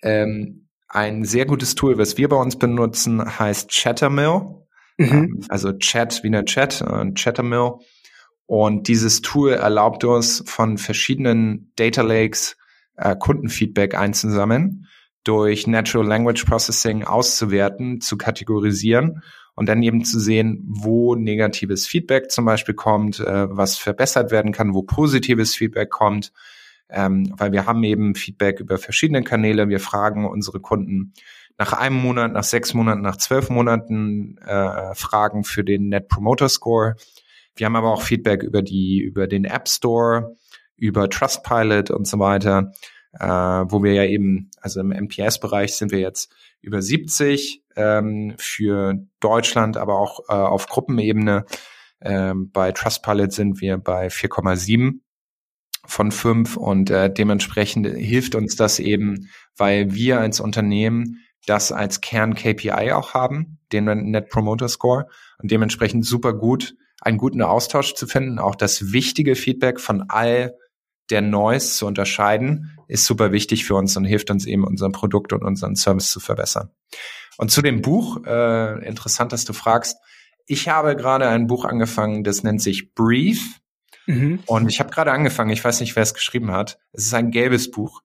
Ähm, 0.03 0.69
ein 0.89 1.25
sehr 1.25 1.47
gutes 1.47 1.75
Tool, 1.75 1.99
was 1.99 2.19
wir 2.19 2.29
bei 2.29 2.37
uns 2.37 2.59
benutzen, 2.59 3.39
heißt 3.39 3.71
Chattermill. 3.71 4.65
Mhm. 4.97 5.07
Ähm, 5.07 5.41
also 5.49 5.73
Chat 5.73 6.23
wie 6.23 6.29
eine 6.29 6.45
Chat, 6.45 6.81
äh, 6.81 7.13
Chattermill. 7.13 7.75
Und 8.47 8.89
dieses 8.89 9.23
Tool 9.23 9.53
erlaubt 9.53 10.05
uns 10.05 10.43
von 10.47 10.77
verschiedenen 10.77 11.73
Data 11.77 12.03
Lakes 12.03 12.57
äh, 12.97 13.17
Kundenfeedback 13.17 13.95
einzusammeln 13.95 14.87
durch 15.25 15.67
Natural 15.67 16.07
Language 16.07 16.45
Processing 16.45 17.05
auszuwerten, 17.05 18.01
zu 18.01 18.17
kategorisieren 18.17 19.23
und 19.55 19.69
dann 19.69 19.83
eben 19.83 20.05
zu 20.05 20.21
sehen, 20.21 20.63
wo 20.67 21.15
negatives 21.15 21.87
Feedback 21.87 22.31
zum 22.31 22.45
Beispiel 22.45 22.75
kommt, 22.75 23.21
äh, 23.21 23.47
was 23.49 23.77
verbessert 23.77 24.31
werden 24.31 24.53
kann, 24.53 24.75
wo 24.75 24.83
positives 24.83 25.55
Feedback 25.55 25.91
kommt, 25.91 26.33
ähm, 26.91 27.33
weil 27.37 27.53
wir 27.53 27.67
haben 27.67 27.83
eben 27.85 28.15
Feedback 28.15 28.61
über 28.61 28.79
verschiedene 28.79 29.23
Kanäle. 29.23 29.69
Wir 29.69 29.81
fragen 29.81 30.27
unsere 30.27 30.61
Kunden 30.61 31.15
nach 31.57 31.73
einem 31.73 31.97
Monat, 31.97 32.33
nach 32.33 32.45
sechs 32.45 32.75
Monaten, 32.75 33.01
nach 33.01 33.17
zwölf 33.17 33.49
Monaten 33.49 34.39
äh, 34.39 34.95
Fragen 34.95 35.45
für 35.45 35.65
den 35.65 35.89
Net 35.89 36.09
Promoter 36.09 36.49
Score. 36.49 36.97
Wir 37.55 37.67
haben 37.67 37.77
aber 37.77 37.93
auch 37.93 38.03
Feedback 38.03 38.43
über 38.43 38.61
die 38.61 39.01
über 39.01 39.29
den 39.29 39.45
App 39.45 39.69
Store, 39.69 40.35
über 40.77 41.09
Trustpilot 41.09 41.91
und 41.91 42.09
so 42.09 42.19
weiter 42.19 42.73
äh, 43.19 43.27
wo 43.27 43.83
wir 43.83 43.93
ja 43.93 44.05
eben, 44.05 44.51
also 44.61 44.81
im 44.81 44.91
MPS-Bereich 44.91 45.75
sind 45.77 45.93
wir 45.93 46.01
jetzt 46.01 46.33
über 46.61 46.83
70 46.83 47.63
ähm, 47.77 48.35
für 48.39 48.95
Deutschland, 49.21 49.77
aber 49.77 49.99
auch 49.99 50.21
äh, 50.29 50.33
auf 50.33 50.67
Gruppenebene. 50.67 51.45
Ähm, 52.01 52.51
bei 52.51 52.73
Trustpilot 52.73 53.33
sind 53.33 53.61
wir 53.61 53.79
bei 53.79 54.09
4,7 54.09 55.01
von 55.87 56.11
5 56.11 56.57
und 56.57 56.91
äh, 56.91 57.13
dementsprechend 57.13 57.87
hilft 57.87 58.35
uns 58.35 58.57
das 58.57 58.79
eben, 58.79 59.29
weil 59.57 59.95
wir 59.95 60.21
als 60.21 60.41
Unternehmen 60.41 61.21
das 61.47 61.73
als 61.73 62.01
Kern-KPI 62.01 62.93
auch 62.93 63.15
haben, 63.15 63.59
den 63.73 63.85
Net 63.85 64.31
Promoter 64.31 64.69
Score 64.69 65.07
und 65.39 65.51
dementsprechend 65.51 66.07
super 66.07 66.33
gut, 66.33 66.75
einen 67.01 67.19
guten 67.19 67.43
Austausch 67.43 67.95
zu 67.95 68.07
finden, 68.07 68.39
auch 68.39 68.55
das 68.55 68.93
wichtige 68.93 69.35
Feedback 69.35 69.79
von 69.79 70.05
all 70.09 70.55
der 71.11 71.23
Noise 71.23 71.77
zu 71.77 71.87
unterscheiden, 71.87 72.79
ist 72.89 73.07
super 73.07 73.33
wichtig 73.33 73.65
für 73.65 73.75
uns 73.75 73.97
und 73.97 74.05
hilft 74.05 74.31
uns 74.31 74.47
eben, 74.47 74.65
unser 74.65 74.91
Produkt 74.91 75.33
und 75.33 75.43
unseren 75.43 75.77
Service 75.77 76.11
zu 76.11 76.21
verbessern. 76.21 76.71
Und 77.37 77.51
zu 77.51 77.63
dem 77.63 77.83
Buch, 77.83 78.25
äh, 78.27 78.87
interessant, 78.87 79.33
dass 79.33 79.45
du 79.45 79.53
fragst. 79.53 79.97
Ich 80.47 80.69
habe 80.69 80.95
gerade 80.97 81.29
ein 81.29 81.47
Buch 81.47 81.65
angefangen, 81.65 82.23
das 82.23 82.43
nennt 82.43 82.63
sich 82.63 82.95
Brief. 82.95 83.61
Mhm. 84.07 84.41
Und 84.47 84.69
ich 84.69 84.81
habe 84.81 84.91
gerade 84.91 85.13
angefangen, 85.13 85.51
ich 85.51 85.65
weiß 85.65 85.81
nicht, 85.81 85.97
wer 85.97 86.03
es 86.03 86.15
geschrieben 86.15 86.53
hat. 86.53 86.79
Es 86.93 87.07
ist 87.07 87.15
ein 87.15 87.31
gelbes 87.31 87.71
Buch. 87.71 88.03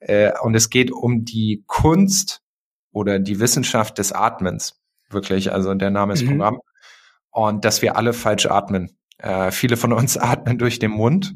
Äh, 0.00 0.32
und 0.42 0.54
es 0.54 0.70
geht 0.70 0.90
um 0.90 1.24
die 1.24 1.64
Kunst 1.66 2.42
oder 2.92 3.18
die 3.18 3.40
Wissenschaft 3.40 3.98
des 3.98 4.12
Atmens. 4.12 4.80
Wirklich, 5.10 5.52
also 5.52 5.72
der 5.74 5.90
Name 5.90 6.14
ist 6.14 6.22
mhm. 6.22 6.30
Programm. 6.30 6.60
Und 7.30 7.64
dass 7.64 7.82
wir 7.82 7.96
alle 7.96 8.12
falsch 8.12 8.46
atmen. 8.46 8.98
Äh, 9.18 9.50
viele 9.50 9.76
von 9.76 9.92
uns 9.92 10.16
atmen 10.16 10.58
durch 10.58 10.78
den 10.78 10.90
Mund 10.90 11.34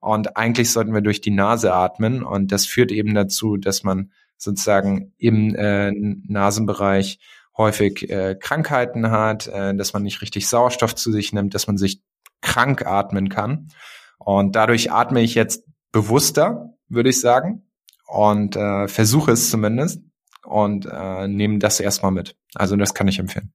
und 0.00 0.36
eigentlich 0.36 0.72
sollten 0.72 0.94
wir 0.94 1.00
durch 1.00 1.20
die 1.20 1.30
Nase 1.30 1.72
atmen. 1.72 2.22
Und 2.22 2.52
das 2.52 2.66
führt 2.66 2.92
eben 2.92 3.14
dazu, 3.14 3.56
dass 3.56 3.82
man 3.82 4.12
sozusagen 4.36 5.12
im 5.18 5.54
äh, 5.54 5.92
Nasenbereich 5.92 7.18
häufig 7.56 8.08
äh, 8.08 8.36
Krankheiten 8.40 9.10
hat, 9.10 9.46
äh, 9.46 9.74
dass 9.74 9.92
man 9.92 10.02
nicht 10.02 10.22
richtig 10.22 10.48
Sauerstoff 10.48 10.94
zu 10.94 11.12
sich 11.12 11.32
nimmt, 11.32 11.54
dass 11.54 11.66
man 11.66 11.76
sich 11.76 12.02
krank 12.40 12.86
atmen 12.86 13.28
kann. 13.28 13.68
Und 14.18 14.56
dadurch 14.56 14.90
atme 14.92 15.20
ich 15.20 15.34
jetzt 15.34 15.64
bewusster, 15.92 16.74
würde 16.88 17.10
ich 17.10 17.20
sagen, 17.20 17.66
und 18.06 18.56
äh, 18.56 18.88
versuche 18.88 19.32
es 19.32 19.50
zumindest 19.50 20.02
und 20.44 20.86
äh, 20.86 21.28
nehme 21.28 21.58
das 21.58 21.80
erstmal 21.80 22.12
mit. 22.12 22.36
Also 22.54 22.76
das 22.76 22.94
kann 22.94 23.08
ich 23.08 23.18
empfehlen. 23.18 23.52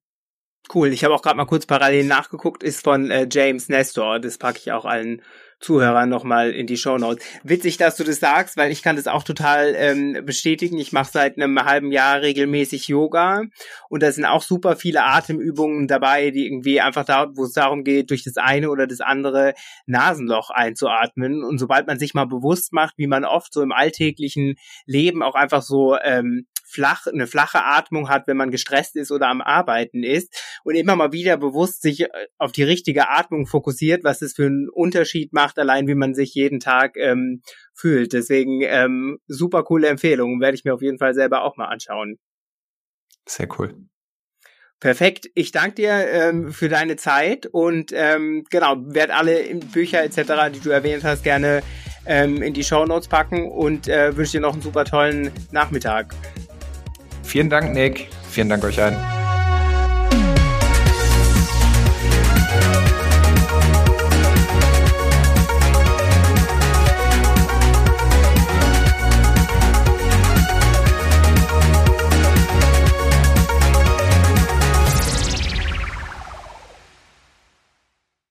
Cool, 0.73 0.91
ich 0.91 1.03
habe 1.03 1.13
auch 1.13 1.21
gerade 1.21 1.37
mal 1.37 1.45
kurz 1.45 1.65
parallel 1.65 2.05
nachgeguckt, 2.05 2.63
ist 2.63 2.83
von 2.83 3.11
äh, 3.11 3.27
James 3.31 3.69
Nestor, 3.69 4.19
das 4.19 4.37
packe 4.37 4.59
ich 4.59 4.71
auch 4.71 4.85
allen 4.85 5.21
Zuhörern 5.59 6.09
nochmal 6.09 6.51
in 6.51 6.67
die 6.67 6.77
Show 6.77 6.97
Notes. 6.97 7.25
Witzig, 7.43 7.77
dass 7.77 7.95
du 7.95 8.03
das 8.03 8.19
sagst, 8.19 8.57
weil 8.57 8.71
ich 8.71 8.83
kann 8.83 8.97
das 8.97 9.07
auch 9.07 9.23
total 9.23 9.73
ähm, 9.75 10.25
bestätigen. 10.25 10.77
Ich 10.77 10.91
mache 10.91 11.11
seit 11.11 11.37
einem 11.37 11.57
halben 11.63 11.91
Jahr 11.91 12.21
regelmäßig 12.21 12.87
Yoga 12.87 13.43
und 13.89 14.03
da 14.03 14.11
sind 14.11 14.25
auch 14.25 14.41
super 14.41 14.75
viele 14.75 15.03
Atemübungen 15.03 15.87
dabei, 15.87 16.31
die 16.31 16.45
irgendwie 16.45 16.81
einfach 16.81 17.05
da, 17.05 17.29
wo 17.33 17.45
es 17.45 17.53
darum 17.53 17.83
geht, 17.83 18.09
durch 18.09 18.23
das 18.23 18.37
eine 18.37 18.69
oder 18.69 18.85
das 18.85 19.01
andere 19.01 19.53
Nasenloch 19.85 20.49
einzuatmen. 20.49 21.43
Und 21.43 21.57
sobald 21.57 21.87
man 21.87 21.99
sich 21.99 22.13
mal 22.13 22.25
bewusst 22.25 22.73
macht, 22.73 22.97
wie 22.97 23.07
man 23.07 23.23
oft 23.23 23.53
so 23.53 23.61
im 23.61 23.71
alltäglichen 23.71 24.55
Leben 24.85 25.23
auch 25.23 25.35
einfach 25.35 25.61
so 25.61 25.97
ähm, 26.03 26.47
flach, 26.75 27.07
eine 27.07 27.25
flache 27.25 27.63
Atmung 27.63 28.09
hat, 28.09 28.27
wenn 28.27 28.37
man 28.37 28.51
gestresst 28.51 28.95
ist 28.95 29.11
oder 29.11 29.29
am 29.29 29.41
Arbeiten 29.41 30.03
ist 30.03 30.59
und 30.63 30.75
immer 30.75 30.95
mal 30.95 31.11
wieder 31.11 31.37
bewusst 31.37 31.81
sich 31.81 32.01
äh, 32.01 32.09
auf 32.37 32.51
die 32.51 32.63
richtige 32.63 33.09
Atmung 33.09 33.47
fokussiert, 33.47 34.03
was 34.03 34.21
es 34.21 34.33
für 34.33 34.45
einen 34.45 34.69
Unterschied 34.69 35.33
macht, 35.33 35.57
allein 35.57 35.87
wie 35.87 35.95
man 35.95 36.13
sich 36.13 36.35
jeden 36.35 36.59
Tag 36.59 36.97
ähm, 36.97 37.41
fühlt. 37.73 38.13
Deswegen 38.13 38.61
ähm, 38.61 39.17
super 39.27 39.63
coole 39.63 39.87
Empfehlung, 39.87 40.39
werde 40.39 40.55
ich 40.55 40.65
mir 40.65 40.73
auf 40.73 40.81
jeden 40.81 40.99
Fall 40.99 41.13
selber 41.15 41.43
auch 41.43 41.57
mal 41.57 41.67
anschauen. 41.67 42.19
Sehr 43.27 43.47
cool. 43.57 43.73
Perfekt. 44.79 45.29
Ich 45.35 45.51
danke 45.51 45.75
dir 45.75 45.91
ähm, 45.91 46.51
für 46.51 46.69
deine 46.69 46.95
Zeit 46.95 47.47
und 47.47 47.91
ähm, 47.93 48.43
genau, 48.49 48.75
werde 48.79 49.15
alle 49.15 49.43
Bücher 49.71 50.03
etc., 50.03 50.51
die 50.53 50.59
du 50.59 50.69
erwähnt 50.69 51.03
hast, 51.03 51.23
gerne 51.23 51.63
ähm, 52.05 52.41
in 52.41 52.53
die 52.53 52.63
Show 52.63 52.85
Notes 52.85 53.07
packen 53.07 53.49
und 53.49 53.87
äh, 53.87 54.15
wünsche 54.15 54.33
dir 54.33 54.41
noch 54.41 54.53
einen 54.53 54.61
super 54.61 54.85
tollen 54.85 55.31
Nachmittag. 55.51 56.13
Vielen 57.25 57.49
Dank, 57.49 57.73
Nick. 57.73 58.07
Vielen 58.29 58.49
Dank 58.49 58.63
euch 58.63 58.81
allen. 58.81 59.24